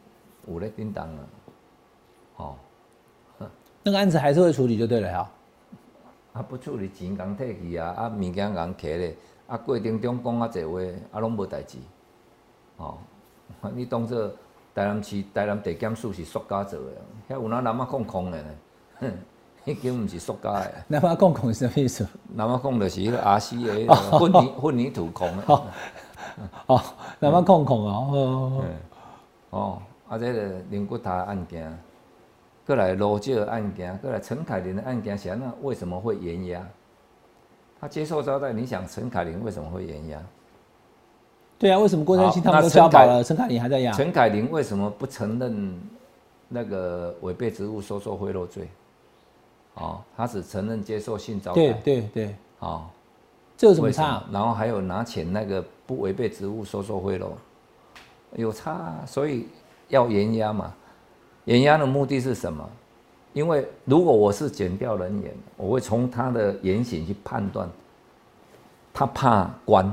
[0.47, 1.29] 有咧叮当了，
[2.37, 2.55] 哦，
[3.83, 5.31] 那个案子还是会处理就对了哈。
[6.35, 9.17] 啊不处理钱共退去啊，啊物件共摕咧，
[9.49, 11.79] 啊过程中讲啊侪话，啊拢无代志，
[12.77, 12.97] 哦，
[13.75, 14.29] 你当做
[14.75, 18.49] 台南市台南地检署是塑胶做的，遐有哪南啊空空的呢？
[19.01, 19.13] 哼，
[19.65, 20.73] 已经毋是塑胶的。
[20.87, 22.07] 那么共孔是什么意思？
[22.35, 25.63] 南啊讲就是迄个 R C A 混凝混凝土空的。
[26.67, 26.81] 哦，
[27.19, 28.65] 那么空空哦哦，
[29.51, 31.77] 哦，啊，这个林骨塔案件，
[32.67, 36.67] 过来罗介的案件，过来陈凯琳的案件，是安那为什么会延押？
[37.81, 40.21] 他接受招待，你想陈凯琳为什么会延押？
[41.59, 43.93] 对啊，为什么郭在清他们都好那陈凯交保了，陈凯琳还在押？
[43.93, 45.81] 陈凯琳为什么不承认
[46.49, 48.69] 那个违背职务收受贿赂罪？
[49.75, 51.79] 哦，他只承认接受性招对待。
[51.81, 52.83] 对对，哦，
[53.57, 54.25] 这有什么差？
[54.33, 57.29] 然后还有拿钱那个不违背职务收受贿赂，
[58.35, 59.49] 有差、所以
[59.89, 60.75] 要严压嘛。
[61.47, 62.69] 严压的目的是什么？
[63.33, 67.67] 因为如果我是检调人员，我会从他的言行去判断，
[68.93, 69.91] 他怕关，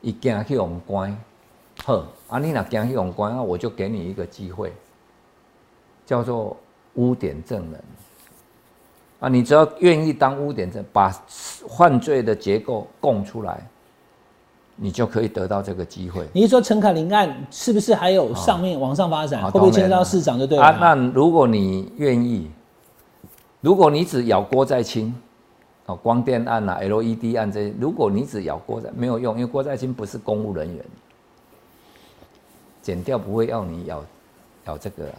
[0.00, 1.16] 伊惊去用关，
[1.84, 4.72] 呵，啊你若惊去用关，那我就给你一个机会，
[6.04, 6.56] 叫做
[6.94, 7.84] 污点证人。
[9.20, 11.08] 啊，你只要愿意当污点证，把
[11.78, 13.64] 犯罪的结构供出来，
[14.76, 16.26] 你就可以得到这个机会。
[16.32, 19.42] 你是说陈凯琳案是不是还有上面往上发展？
[19.42, 22.50] 啊会不会牵涉到市长就对了啊，那如果你愿意，
[23.60, 25.14] 如果你只咬郭在清，
[25.86, 30.84] 哦，光电案啊、LED 案这些，如果你只咬郭在没有用，因为郭在清不是公务人员，
[32.82, 34.04] 剪掉不会要你咬
[34.66, 35.18] 咬这个、啊，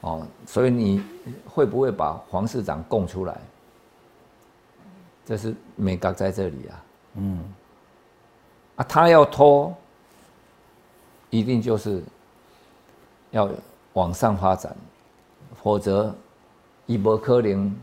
[0.00, 1.02] 哦，所以你
[1.46, 3.36] 会不会把黄市长供出来？
[5.26, 6.84] 这是美感在这里啊，
[7.14, 7.38] 嗯，
[8.80, 9.74] 啊，他要拖，
[11.28, 12.02] 一定就是
[13.30, 13.46] 要
[13.92, 14.74] 往上发展，
[15.62, 16.14] 否则
[16.86, 17.76] 伊无可能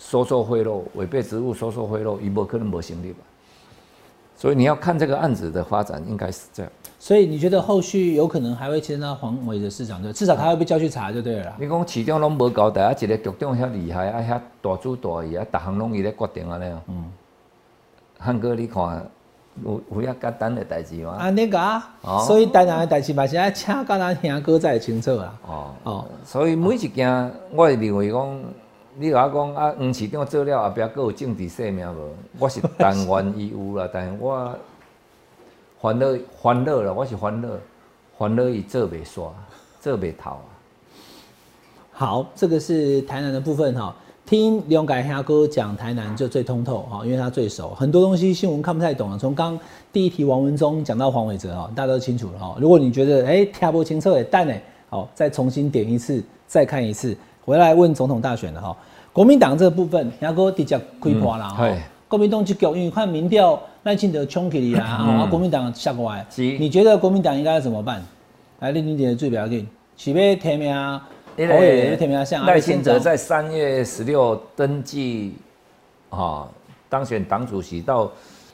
[0.00, 3.20] 收受贿赂、违背职务收受贿赂，伊无可能无成立吧？
[4.36, 6.72] 所以你要看这个案子的发展，应该是这样。
[6.98, 10.12] 所以你觉得后续有可能还会牵涉到黄伟的市长，对？
[10.12, 11.54] 至少他会被叫去查就对了。
[11.60, 16.82] 你讲市长拢无交代，啊，一个局长遐厉害，啊，遐大主大意，啊，逐项拢伊咧决定安尼哦。
[16.88, 17.12] 嗯。
[18.18, 19.08] 汉哥，你看
[19.64, 21.16] 有有遐简单的代志吗？
[21.18, 21.82] 安尼个
[22.26, 25.38] 所以台南的代志嘛是爱请甲咱兄哥才会清楚啊。
[25.46, 28.40] 哦哦，所以每一件，我会认为讲，
[28.96, 32.14] 你甲我讲啊，黄市长做了后壁，佫有政治生命无？
[32.38, 34.56] 我是但愿伊有啦， 但是我
[35.80, 36.06] 烦恼
[36.42, 37.48] 烦恼啦，我是烦恼
[38.18, 39.30] 烦恼伊做袂煞，
[39.80, 40.48] 做袂透啊。
[41.92, 43.94] 好，这个是台南的部分哈。
[44.24, 49.18] 听刘永改兄哥讲台南就最通透哈，因为他最熟，很多东西新闻看不太懂了。
[49.18, 49.58] 从刚
[49.92, 52.56] 第一题王文忠讲到黄伟哲哈，大家都清楚了哈。
[52.58, 54.54] 如果你觉得哎听不清楚也但呢，
[54.88, 58.76] 好再重新点一次，再看一次，回来问总统大选了哈。
[59.12, 61.78] 国民党这个部分，兄哥直接开破啦哈嗯。
[62.08, 68.02] 国民党这局，因为看民调赖清德冲起来啊，嗯啊国民党下过来，是你觉得国民党应该要怎么办？
[68.60, 69.66] 来，林林姐最不要紧，
[69.96, 71.06] 是要提名啊？
[71.36, 75.34] 因侯友宜要提名像赖清德在三月十六登记，
[76.10, 76.48] 啊，
[76.88, 78.10] 当选党主席到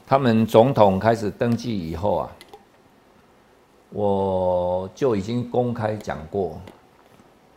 [0.06, 2.30] 他们总统开始登记以后啊，
[3.90, 6.60] 我就已经公开讲过，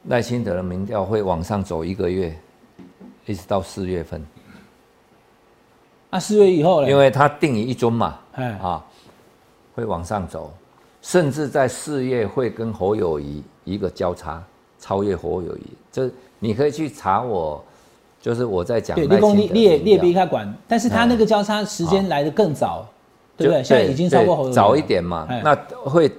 [0.07, 2.35] 赖清德的民调会往上走一个月，
[3.25, 4.25] 一直到四月份，
[6.09, 8.83] 啊，四月以后呢，因为他定于一尊嘛，哎啊，
[9.75, 10.51] 会往上走，
[11.01, 14.43] 甚至在四月会跟侯友谊一个交叉，
[14.81, 15.61] 超越侯友谊。
[15.89, 16.09] 这
[16.39, 17.63] 你可以去查我，
[18.19, 22.85] 就是我在讲对，赖立功清德的民你你也你也调逼他管，但是他那个交叉时间来的更早，
[23.37, 23.63] 对不对？
[23.63, 24.55] 现在已经超过侯友宜了。
[24.55, 25.27] 早一点嘛。
[25.29, 25.55] 哎，那
[25.89, 26.11] 会，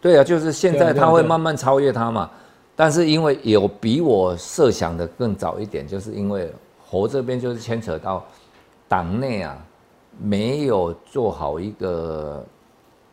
[0.00, 2.30] 对啊，就是现在他会慢慢超越他嘛。
[2.76, 6.48] 但是因为有比我设想的更早一点，就是因为
[6.86, 8.24] 侯这边就是牵扯到
[8.86, 9.58] 党内啊，
[10.16, 12.44] 没有做好一个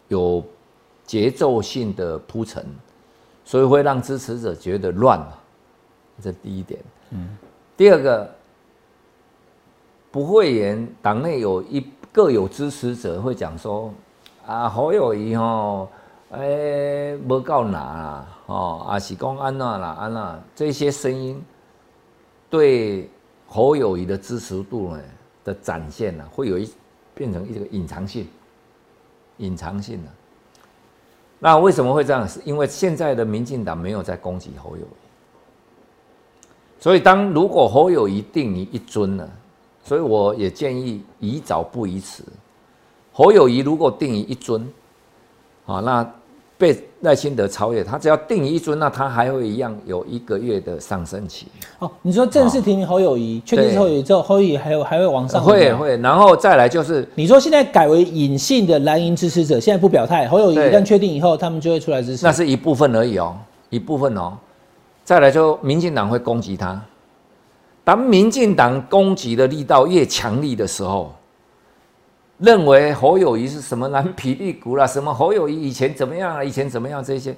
[0.07, 0.43] 有
[1.03, 2.63] 节奏性的铺陈，
[3.45, 5.39] 所以会让支持者觉得乱了，
[6.21, 6.81] 这第一点。
[7.11, 7.37] 嗯，
[7.77, 8.29] 第二个，
[10.11, 13.93] 不会言党内有一各有支持者会讲说，
[14.47, 15.87] 啊侯友谊吼，
[16.31, 21.41] 诶无够拿啦，吼，啊是讲安娜啦安娜，这些声音
[22.49, 23.09] 对
[23.45, 25.01] 侯友谊的支持度呢
[25.43, 26.73] 的展现呢、会有一
[27.13, 28.27] 变成一个隐藏性，
[29.37, 30.09] 隐藏性的、
[31.39, 32.27] 那为什么会这样？
[32.27, 36.43] 是因为现在的民进党没有在攻击侯友谊，
[36.79, 39.29] 所以当如果侯友谊定你一尊呢，
[39.83, 42.23] 所以我也建议宜早不宜迟。
[43.11, 44.67] 侯友谊如果定你一尊，
[45.65, 46.13] 啊，那
[46.57, 51.47] 被赖清德超越，他只要定一尊，那他还会一样有一个月的上升期。
[51.79, 55.47] 哦，你说正式提名侯友谊，确定是侯友谊之后，侯友谊还有还会往上吗。
[55.47, 62.25] 会会，然后再来就是你说现在改为隐性的蓝营支持者，现在不表态，侯友谊一旦确定以后，他们就会出来支持。
[62.25, 63.35] 那是一部分而已哦，
[63.69, 64.33] 一部分哦。
[65.03, 66.81] 再来就民进党会攻击他，
[67.83, 71.13] 当民进党攻击的力道越强力的时候，
[72.37, 77.35] 认为侯友谊是什么蓝霹雳股啦，什么侯友谊以前怎么样啊，以前怎么样这些，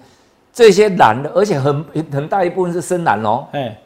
[0.51, 3.45] 这些蓝的，而且很很大一部分是深蓝哦。
[3.51, 3.79] 哎，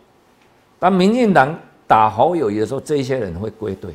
[0.79, 1.53] 当民进党
[1.85, 3.93] 打侯友谊的时候，这些人会归队，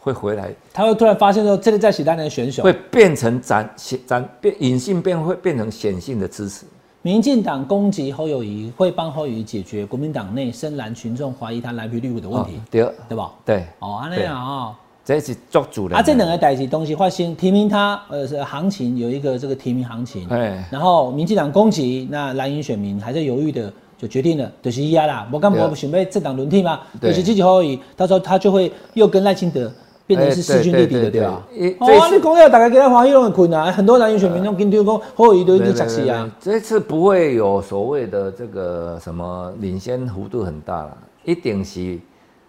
[0.00, 6.66] 会回来，他会突然发现说，这个在写单的选手会，变成展显展变隐性变会变成显性的支持。
[7.02, 13.32] 民进党攻击侯友谊，会帮侯友谊解决国民党内深蓝群众怀疑他蓝皮绿股的问题，哦对对吧？
[13.44, 14.76] 对，哦，安那样啊。
[15.04, 15.98] 这是做主人。
[15.98, 29.70] 啊，这两个代志东西，发现提名他，呃，是行情有一个这个提名行情，哎然后民进党攻击，那蓝营选民还在犹豫的，就决定了，就是伊啊啦，我刚对不准备政党轮替嘛，就是积极侯友宜，到时候他就会又跟赖清德
[30.06, 31.44] 变成是势均力敌的，哎对吧？
[31.80, 41.98] 哦你讲要大家给他欢喜拢很困难，很多蓝营选民都跟丢讲侯友宜都已经对窒死啊，这次不会有所谓的这个什么领先幅度很大了，一定是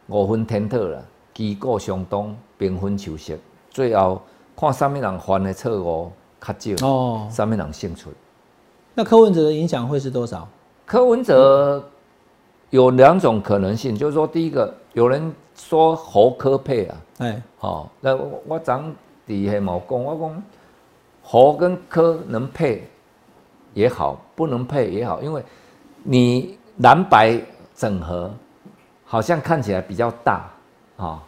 [0.08, 3.36] 五分天特了，机构相当，平分秋色，
[3.70, 4.22] 最后
[4.56, 8.10] 看啥物人犯的错误较少，哦，啥物人胜出。
[8.94, 10.48] 那柯文哲的影响会是多少？
[10.86, 11.84] 柯文哲
[12.70, 18.84] 有两种可能性，就是说，第一个有人说侯科配啊，哎，哦，那我我昨
[19.26, 20.44] 底下冇讲，我讲
[21.24, 22.88] 侯跟柯能配
[23.74, 25.44] 也好，不能配也好，因为
[26.04, 27.40] 你蓝白
[27.74, 28.32] 整合
[29.06, 30.52] 好像看起来比较大
[30.98, 31.20] 啊、哦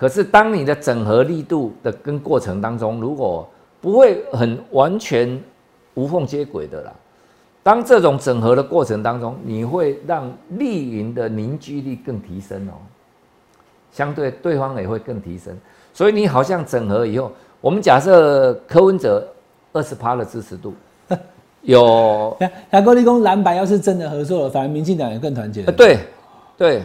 [0.00, 3.46] 可是当你的整合力度的跟过程当中，如果
[3.82, 5.38] 不会很完全
[5.92, 6.92] 无缝接轨的啦，
[7.62, 12.72] 当这种整合的过程当中，你会让绿营的凝聚力更提升哦。
[13.92, 15.54] 相对对方也会更提升。
[15.92, 17.30] 所以你好像整合以后，
[17.60, 19.28] 我们假设柯文哲
[19.74, 20.72] 二十趴的支持度，
[21.60, 22.34] 有
[22.70, 25.66] 台国立功蓝白要是真的合作了，反而民进党也更团结了。
[25.66, 25.98] 呃对
[26.56, 26.82] 对，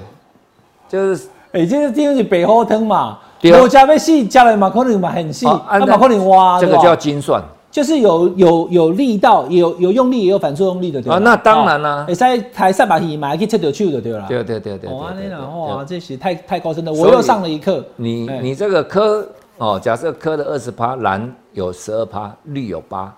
[0.89, 7.41] 就是哎、这个这个是北后汤嘛，对啊我加倍细加了嘛，可能嘛很细，那嘛可能挖，这个叫精算。
[7.71, 11.15] 就是有有有力道，有有用力，也有反作用力的，对吧？
[11.15, 14.25] 啊那当然啦会使抬三把鱼嘛，还可以切到手的，对啦。
[14.29, 17.79] 对对对对哇，这是太太高深了，我又上了一课。
[17.79, 19.27] 哎你你这个科
[19.57, 23.13] 哦，假设科的二十趴，蓝有十二趴，绿有八，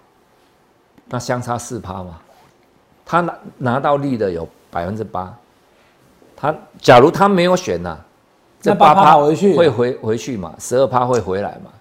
[1.09, 2.17] 那相差四趴嘛。
[3.05, 5.31] 他拿拿到绿的有百分之八，
[6.35, 7.95] 他假如他没有选呐、
[8.59, 11.71] 这8%八趴回去会回回去嘛，十二趴会回来嘛。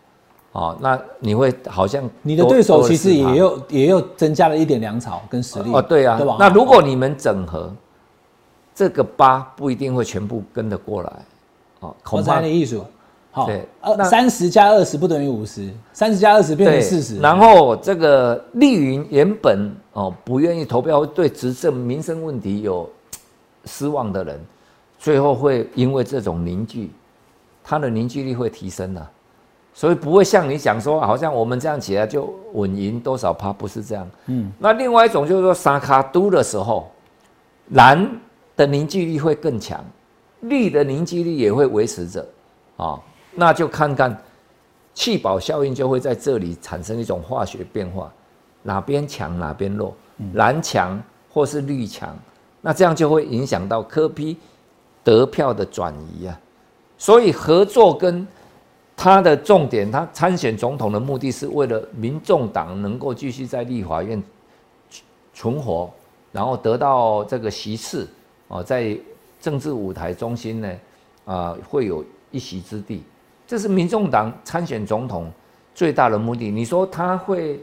[0.53, 6.37] 哦，那你会好像你的对手其实也又也又增加了一点粮草跟实力哦，对啊对吧？。
[6.39, 7.71] 那如果你们整合，
[8.75, 11.11] 这个八不一定会全部跟得过来，
[11.81, 12.83] 哦，我恐怕猜的艺术，
[13.33, 22.89] 好对，呃，那三十加二十不等于五十，三十加二十变成对四十，然后这个丽云原本哦不愿意投票，对执政民生问题有
[23.67, 24.41] 失望的人，
[24.99, 26.91] 最后会因为这种凝聚，
[27.63, 29.07] 它的凝聚力会提升的、
[29.75, 34.09] 所以不会像你讲说，好像我们这样起来就稳赢多少趴，不是这样。
[34.27, 36.91] 嗯，那另外一种就是说，沙卡都的时候，
[37.71, 38.09] 蓝
[38.57, 39.85] 的凝聚力会更强，
[40.41, 42.27] 绿的凝聚力也会维持着
[42.77, 42.99] 啊、
[43.35, 44.17] 那就看看
[44.95, 48.11] 气保效应就会在这里产生一种化学变化，
[48.63, 49.95] 哪边强哪边弱，
[50.33, 52.17] 蓝强或是绿强，
[52.63, 54.39] 那这样就会影响到科批
[55.07, 56.41] 得票的转移啊。
[56.99, 58.27] 所以合作跟
[58.97, 64.21] 他的重点，他参选总统的目的是为了民众党能够继续在立法院
[65.33, 65.91] 存活，
[66.33, 68.09] 然后得到这个席次
[68.49, 68.99] 哦，在
[69.39, 70.73] 政治舞台中心呢，
[71.27, 73.03] 啊、会有一席之地。
[73.47, 75.31] 这是民众党参选总统
[75.75, 76.51] 最大的目的。
[76.51, 77.61] 你说他会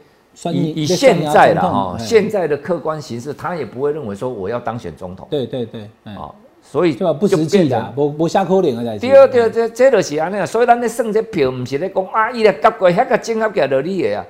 [0.54, 6.34] 以以现在的哈、现在的客观形势，他也不会认为说我要当选总统对对对，哎，啊、
[6.74, 7.14] 所以对吧？
[7.14, 9.08] 不实际的就变成，无无下口脸的代志。
[9.08, 10.44] 对对，这这就是安尼啊。
[10.44, 14.26] 所以咱咧算这票，唔是咧讲啊，伊咧夹过遐个整合起来就你的啊，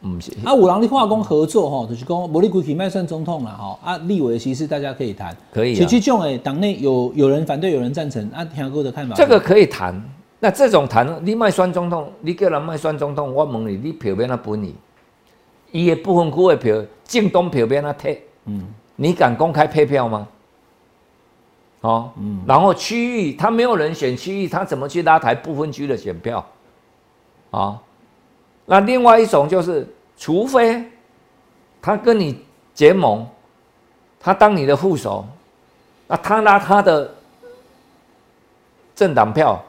[0.00, 0.32] 唔是。
[0.44, 9.94] 啊，五郎的化工合作吼，就是讲无你规去卖算总统啦吼，啊，立委的席次大家可以谈，可以啊其实这种诶，党内有有人反对，有人赞成，啊，听哥的看法，这个可以谈。
[10.40, 14.74] 那这种谈，你卖选总统，你叫人卖选总统，我问你，你票免哪分你？
[15.70, 18.18] 伊的部分区的票，政党票免哪摕？
[18.46, 18.66] 嗯，
[18.96, 20.26] 你敢公开配票吗？
[21.86, 26.44] 哦，嗯，然后区域他没有人选区域，他怎么去拉抬部分区的选票？
[27.52, 27.80] 啊，
[28.64, 30.84] 那另外一种就是，除非
[31.80, 32.42] 他跟你
[32.74, 33.24] 结盟，
[34.18, 35.24] 他当你的副手，
[36.08, 37.14] 那他拿他的
[38.96, 39.62] 政党票，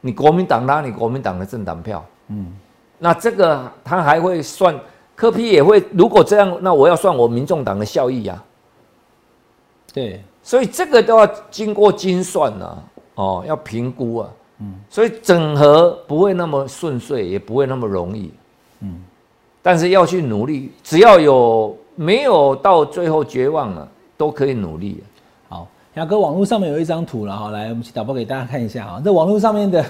[0.00, 2.52] 你国民党拉你国民党的政党票，嗯，
[2.98, 4.76] 那这个他还会算
[5.14, 8.42] 科批也会，如果这样，那我要算我民众党的效益呀、
[9.92, 12.78] 对，所以这个都要经过精算呐、
[13.14, 14.28] 哦，要评估啊，
[14.60, 18.30] 嗯，所以整合不会那么顺遂，也不会那么容易，
[18.80, 19.02] 嗯，
[19.62, 23.88] 但是要去努力，只要有没有到最后绝望了，
[24.18, 25.02] 都可以努力、
[25.48, 29.82] 好，雅哥，网络上面有一张图了哈，来，我们导播给大家看一下哈，这网络上面的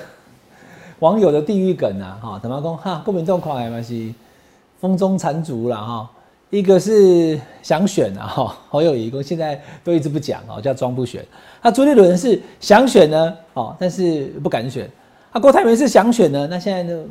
[1.01, 2.77] 网友的地狱梗啊，哈，怎么讲？
[2.77, 3.03] 哈？
[3.05, 4.15] 国民众看来嘛是
[4.81, 6.11] 风中残烛了哈，
[6.51, 11.25] 一个是想选啊哈，侯友谊现在都一直不讲哦，叫装不选。
[11.63, 14.89] 那朱立伦是想选呢，哦，但是不敢选。
[15.33, 17.05] 啊，郭台铭是想选呢，那现在呢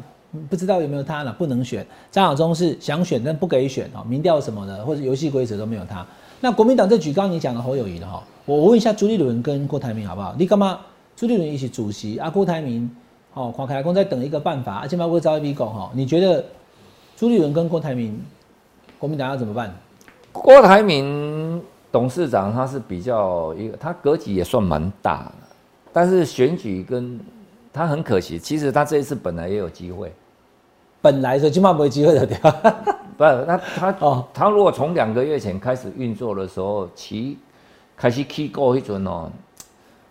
[0.49, 1.35] 不知道有没有他呢？
[1.37, 1.85] 不能选。
[2.09, 6.05] 张亚中是想选但不给选哦，民调什么的或者游戏规则都没有他。
[6.39, 10.33] 那国民党这举刚你讲的侯友谊的哈，我问一下朱立伦跟郭台铭好不好？
[10.37, 10.79] 你干嘛？
[11.15, 12.89] 朱立伦一起主席啊，郭台铭
[13.33, 16.43] 哦，黄凯公在等一个办法，而且包括招一笔狗哈，你觉得
[17.17, 18.19] 朱立伦跟郭台铭，
[19.03, 19.69] 国民党要怎么办？
[20.31, 25.33] 郭台铭董事长他是比较一个，他格局也算蛮大的，
[25.91, 27.19] 但是选举跟
[27.73, 30.13] 他很可惜，其实他这一次本来也有机会，
[31.01, 32.49] 本来说起码没机会的对吧？
[33.17, 37.37] 不是他他哦他如果从两个月前开始运作的时候，其
[37.97, 39.29] 开始起购一准哦，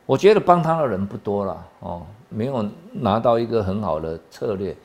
[0.05, 2.63] 我觉得帮他的人不多了哦，没有
[2.93, 4.77] 拿到一个很好的策略。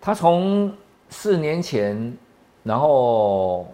[0.00, 0.72] 他从
[1.10, 2.16] 四年前，
[2.62, 3.66] 然后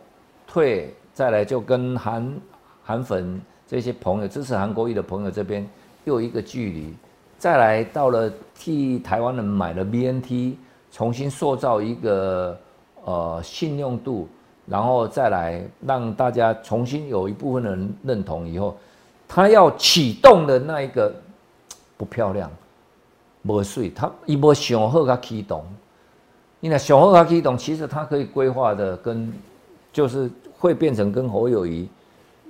[0.46, 2.40] 退，再来就跟韩
[2.82, 5.68] 韩粉这些朋友支持韩国瑜的朋友这边
[6.04, 6.94] 又一个距离，
[7.38, 10.56] 再来到了替台湾人买了 BNT，
[10.90, 12.58] 重新塑造一个
[13.04, 14.26] 呃信用度，
[14.66, 18.74] 然后再来让大家重新有一部分的人认同以后，
[19.28, 21.14] 他要启动的那一个
[21.98, 22.50] 不漂亮，
[23.42, 25.62] 无水，他伊无想好他启动。
[26.60, 29.32] 你若想好甲启动，其实他可以规划的跟
[29.92, 31.88] 就是会变成跟侯友谊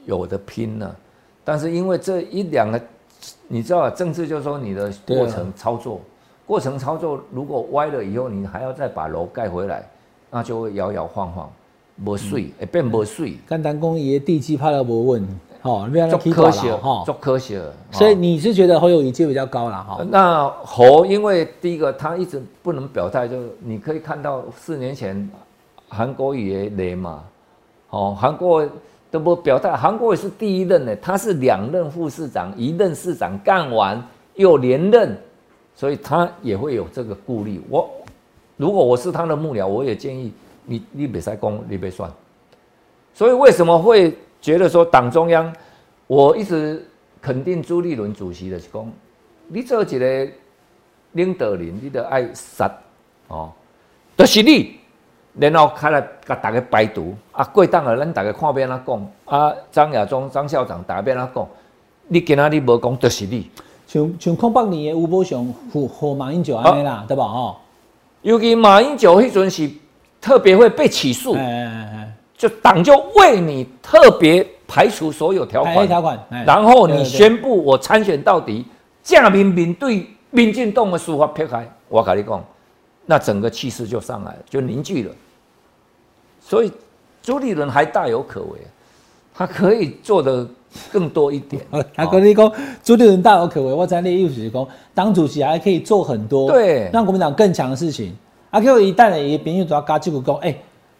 [0.06, 0.96] 有的拼了。
[1.44, 2.80] 但是因为这一两个，
[3.46, 6.00] 你知道啊，政治就是说你的过程操作
[6.46, 9.86] 过程操作如果歪了以后，你还要再把楼盖回来，
[10.30, 11.50] 那就会摇摇晃晃，
[12.04, 13.36] 无水，会变无水。
[13.46, 15.26] 简单讲，伊的地基怕了无稳，
[15.62, 17.02] 吼，不要做科学，哈。
[17.04, 17.62] 做科学。
[17.90, 20.06] 所以哦你是觉得侯友谊阶比较高了哈？
[20.10, 25.28] 那侯，因为第一个他一直不能表态，就是你可以看到四年前
[25.88, 27.24] 韩国瑜也雷嘛，
[27.90, 28.66] 哦，韩国
[29.10, 34.02] 都不表态，韩国也是第一任的，他是两任副市长，一任市长干完
[34.34, 35.18] 又连任，
[35.74, 37.60] 所以他也会有这个顾虑。
[37.68, 37.88] 我
[38.56, 40.32] 如果我是他的幕僚，我也建议
[40.64, 42.10] 你你别再攻，你别算。
[43.14, 45.52] 所以为什么会觉得说党中央，
[46.06, 46.86] 我一直
[47.20, 48.92] 肯定朱立伦主席的是讲，
[49.48, 50.28] 你做一个
[51.12, 52.70] 领导人，你得爱杀
[53.28, 53.52] 哦，
[54.16, 54.78] 就是你，
[55.38, 61.48] 然后开来甲大家排毒啊，过档了，咱大家看边怎讲啊，张亚中、张校长大家边怎讲，
[62.06, 63.50] 你今仔日无讲，就是你。
[63.86, 67.26] 像像空八年的吴伯雄和和马英九安尼啦，对吧？
[67.26, 67.56] 吼，
[68.20, 69.70] 尤其马英九迄阵是
[70.20, 78.64] 特别会被起诉，哎哎哎就党就为你特别排除所有条哎，款，条款，哎然后你宣布我参选到底，
[79.02, 82.44] 架民民对民进党的司法撇开，我跟你讲，
[83.04, 85.12] 那整个气势就上来了，就凝聚了。
[86.40, 86.70] 所以
[87.20, 88.58] 朱立伦还大有可为，
[89.34, 90.46] 他可以做的
[90.92, 91.60] 更多一点。
[91.70, 92.52] 呃 他跟你讲，
[92.84, 93.72] 朱立伦大有可为。
[93.72, 98.16] 我在那意思是讲，当主席还可以做很多，对让国民党更强的事情。
[98.50, 100.56] 啊，结果一旦呢，也别人主要加这个讲，哎，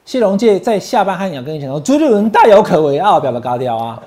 [0.09, 4.01] 谢龙介在下半汉讲跟你讲说，朱立伦大有可为，啊，我表表嘎掉啊。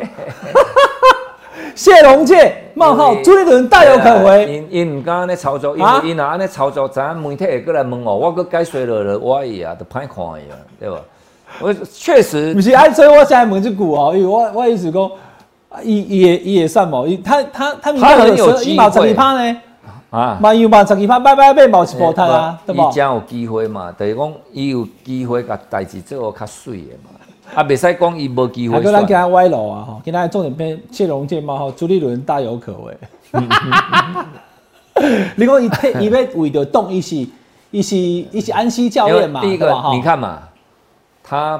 [1.76, 10.96] 谢龙介冒号朱立伦大有可为，因因唔敢安尼操作，因因若安尼操作，咱媒体会过来问我，我搁解说了了，我伊啊，都歹看伊啊，对吧？
[11.60, 15.02] 我确实不是，啊，所以我现在问这股哦，因为我我意思讲，
[15.68, 19.54] 啊伊伊也伊也算嘛，伊他他他他很有机会伊嘛十二趴呢，
[20.12, 22.90] 啊，嘛有万十二趴，拜拜拜毛一波摊啊，对吧？
[22.90, 22.94] 伊？
[22.94, 27.08] 真有机会嘛，就是讲伊有机会甲代志做得较水的嘛，
[27.54, 29.16] 啊，袂使讲伊无机会还跟咱给选。
[29.16, 32.94] 他歪楼啊，哈，跟他重点篇谢龙介冒号朱立伦大有可为。
[35.36, 37.26] 你讲伊退 伊要为着动伊是
[37.70, 40.40] 伊是伊是安西教练嘛，第一个哈你看嘛，
[41.24, 41.58] 他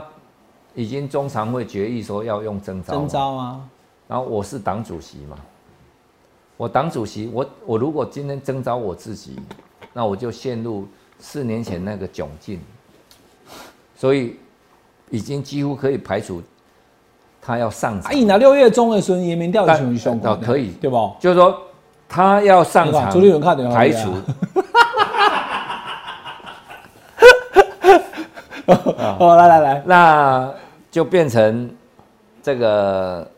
[0.75, 3.57] 已经中常会决议说要用征召，征召啊，
[4.07, 5.37] 然后我是党主席嘛，
[6.63, 9.35] 我党主席，我我如果今天征召我自己，
[9.93, 10.87] 那我就陷入
[11.19, 12.61] 四年前那个窘境，
[13.97, 14.37] 所以
[15.11, 16.41] 已经几乎可以排除
[17.41, 20.71] 他要上啊，场，伊那六月中的时候，移民调但选上哦可以。
[20.81, 21.13] 对不？
[21.19, 21.61] 就是说
[22.09, 24.13] 他要上场，朱立伦看电话排除。
[29.19, 30.55] 哦， 来来来，那
[30.93, 31.69] 就变成
[32.41, 33.29] 这个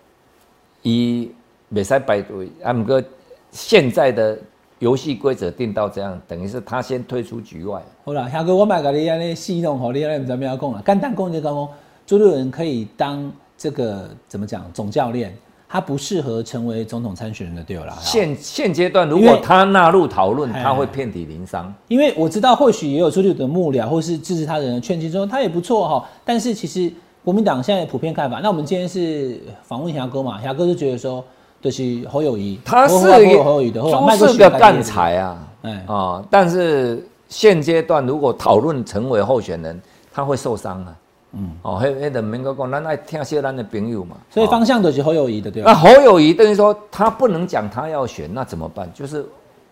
[0.83, 1.34] 以
[1.75, 3.03] 美赛排队，啊，姆哥
[3.51, 4.39] 现在的
[4.79, 7.83] 游戏规则定到这样，等于是他先退出局外。
[8.05, 10.81] 好啦，下个我买个你安尼戏弄，好，你安尼唔知怎么样讲啦。
[10.87, 11.68] 简单讲就讲讲，
[12.07, 15.37] 朱立伦可以当这个怎么讲总教练，
[15.68, 17.97] 他不适合成为总统参选人的对啦。
[18.01, 21.75] 现现阶段，如果他纳入讨论，哎他会遍体鳞伤。
[21.89, 26.93] 因为我知道或许也有朱立伦的幕僚或是支持他的人劝进说他也不错哈，但是其实
[27.25, 31.25] 国民党现在普遍看法，那我们今天是访问霞哥嘛，霞哥就觉得说，
[31.64, 39.80] 就是侯友谊，他是侯友侯友谊的，后来麦克朱是个干才啊，哎啊、但是现阶段如果讨论成为候选人，
[40.12, 40.94] 他会受伤啊。
[41.32, 44.14] 嗯，哦，迄迄个民国讲，咱爱听些咱的朋友嘛。
[44.30, 45.72] 所以哦方向都是侯友谊的对吧？
[45.72, 48.86] 那侯友谊等于说他不能讲他要选，那怎么办？
[48.92, 49.24] 就是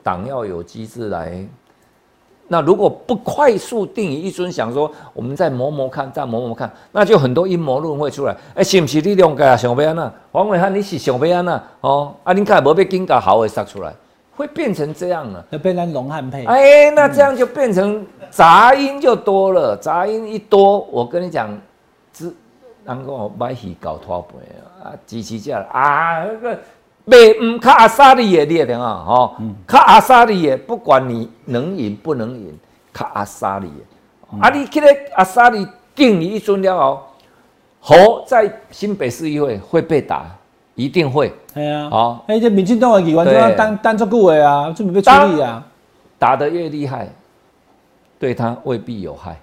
[0.03, 1.47] 党要有机制来。
[2.53, 8.37] 那如果不快速定义，一尊想说我们再磨磨看，再磨磨看，那就很多阴谋论会出来。
[8.55, 10.13] 哎、是不是你两个啊想要安那？
[10.31, 11.63] 黄伟汉你是想要安那？
[11.81, 13.91] 哦，啊，你看无被紧甲好会杀出来，
[14.37, 15.43] 会变成这样了。
[15.49, 21.59] 要被咱龙汉配，哎，那这样就变成杂音就多了，杂音一多，我跟你讲，
[22.13, 22.31] 只
[22.85, 24.35] 能够买戏搞拖背
[24.85, 26.59] 啊，支持者啊，那个
[27.05, 29.37] 卖唔卡阿萨利的，你也听啊，吼，
[29.67, 32.57] 卡阿萨利的，不管你能赢不能赢，
[32.93, 37.03] 卡阿萨利的，啊，你去个阿萨利定你一尊了后，
[37.81, 40.27] 侯在新北市议会会被打，
[40.77, 41.33] 一定会。
[41.53, 45.67] 系啊，好哎，这民进党的议员就要单单做顾的啊，准备被处理啊。
[46.19, 47.09] 打得越厉害，
[48.19, 49.37] 对他未必有害。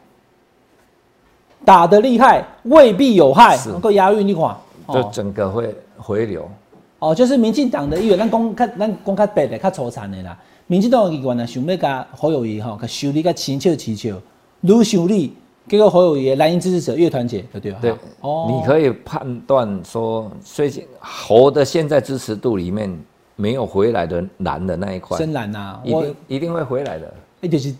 [1.65, 4.43] 打得厉害未必有害，能够押韵，你看，
[4.87, 6.49] 就哦整个会回流。
[6.99, 10.37] 哦，就是民进党的议员，咱讲较咱讲较白的、较粗残的啦。
[10.67, 14.15] 民进党的议员呢，想要甲侯友谊吼，甲修理甲清笑起笑，
[14.61, 15.33] 愈修理，
[15.67, 17.91] 结果侯友谊的蓝营支持者越团结，对不对？
[17.91, 22.93] 对，哦，你可以判断说，最近侯的现在支持度里面
[23.35, 27.13] 没有回来的蓝的那一块，深蓝呐，一定一定会回来的。
[27.39, 27.73] 那就是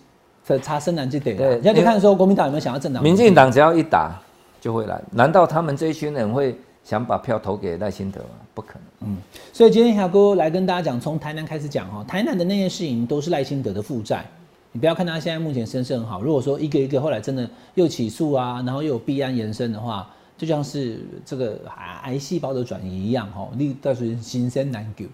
[0.62, 1.36] 差深蓝这点。
[1.36, 3.04] 对现在就看说国民党有没有想要政党。
[3.04, 4.18] 民进党只要一打
[4.62, 8.30] 就会来，难道他们这一群人会想把票投给赖清德吗？
[8.54, 9.10] 不可能。
[9.10, 9.18] 嗯，
[9.54, 14.26] 所以今天小哥来跟大家讲，从台南开始讲哈，台南的那些事情都是赖清德的负债。
[14.72, 20.08] 你不要看他现在目前声势很好，如果说一个一个后来真的又起诉啊，然后又有弊案延伸的话，
[20.38, 21.60] 就像是这个
[22.04, 25.06] 癌细胞的转移一样哈，你到时心生难救。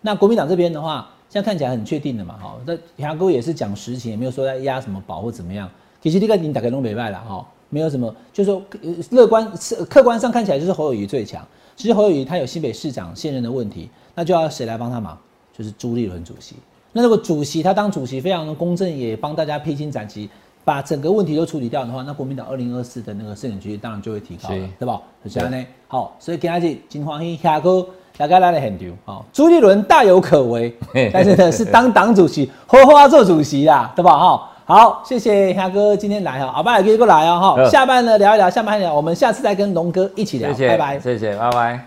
[0.00, 5.70] 那国民党这边的话，现在看起来很确定的嘛，哈，那牙哥也是讲实情，也没有说在压什么保或怎么样。
[6.02, 8.62] 其实这个你打开都没败了哈，没有什么，就是说
[9.10, 9.52] 乐观
[9.90, 11.44] 客观上看起来就是侯友谊最强。
[11.74, 15.18] 其实侯友谊他有新北市长现任的问题，那就要谁来帮他忙？
[15.52, 16.54] 就是朱立伦主席。
[16.92, 20.30] 那如果主席他当主席非常的公正，也帮大家披荆斩棘，
[20.64, 25.00] 把整个问题都处理掉的话，那国民党二零二四的那个胜选区当然就会提高了，对吧？
[25.24, 25.66] 是这样呢。
[25.88, 27.84] 好，所以今日金黄喜霞哥。
[28.16, 30.72] 大家来了很丢好，朱立伦大有可为，
[31.12, 34.16] 但是呢是当党主席，好好要做主席啦，对吧？
[34.16, 41.86] 哈，好，谢谢霞哥今天来哈，阿爸也可以过来哦，哈，下班呢聊一聊，下班聊，我们下次再跟龙哥一起聊，拜拜，谢谢，拜拜，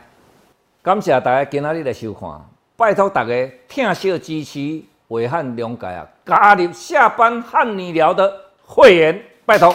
[0.84, 2.30] 感谢大家今日的收看，
[2.76, 3.34] 拜托大家
[3.68, 8.32] 听惜支持，伟汉谅解啊，加入下班和你聊的
[8.64, 9.74] 会员，拜托。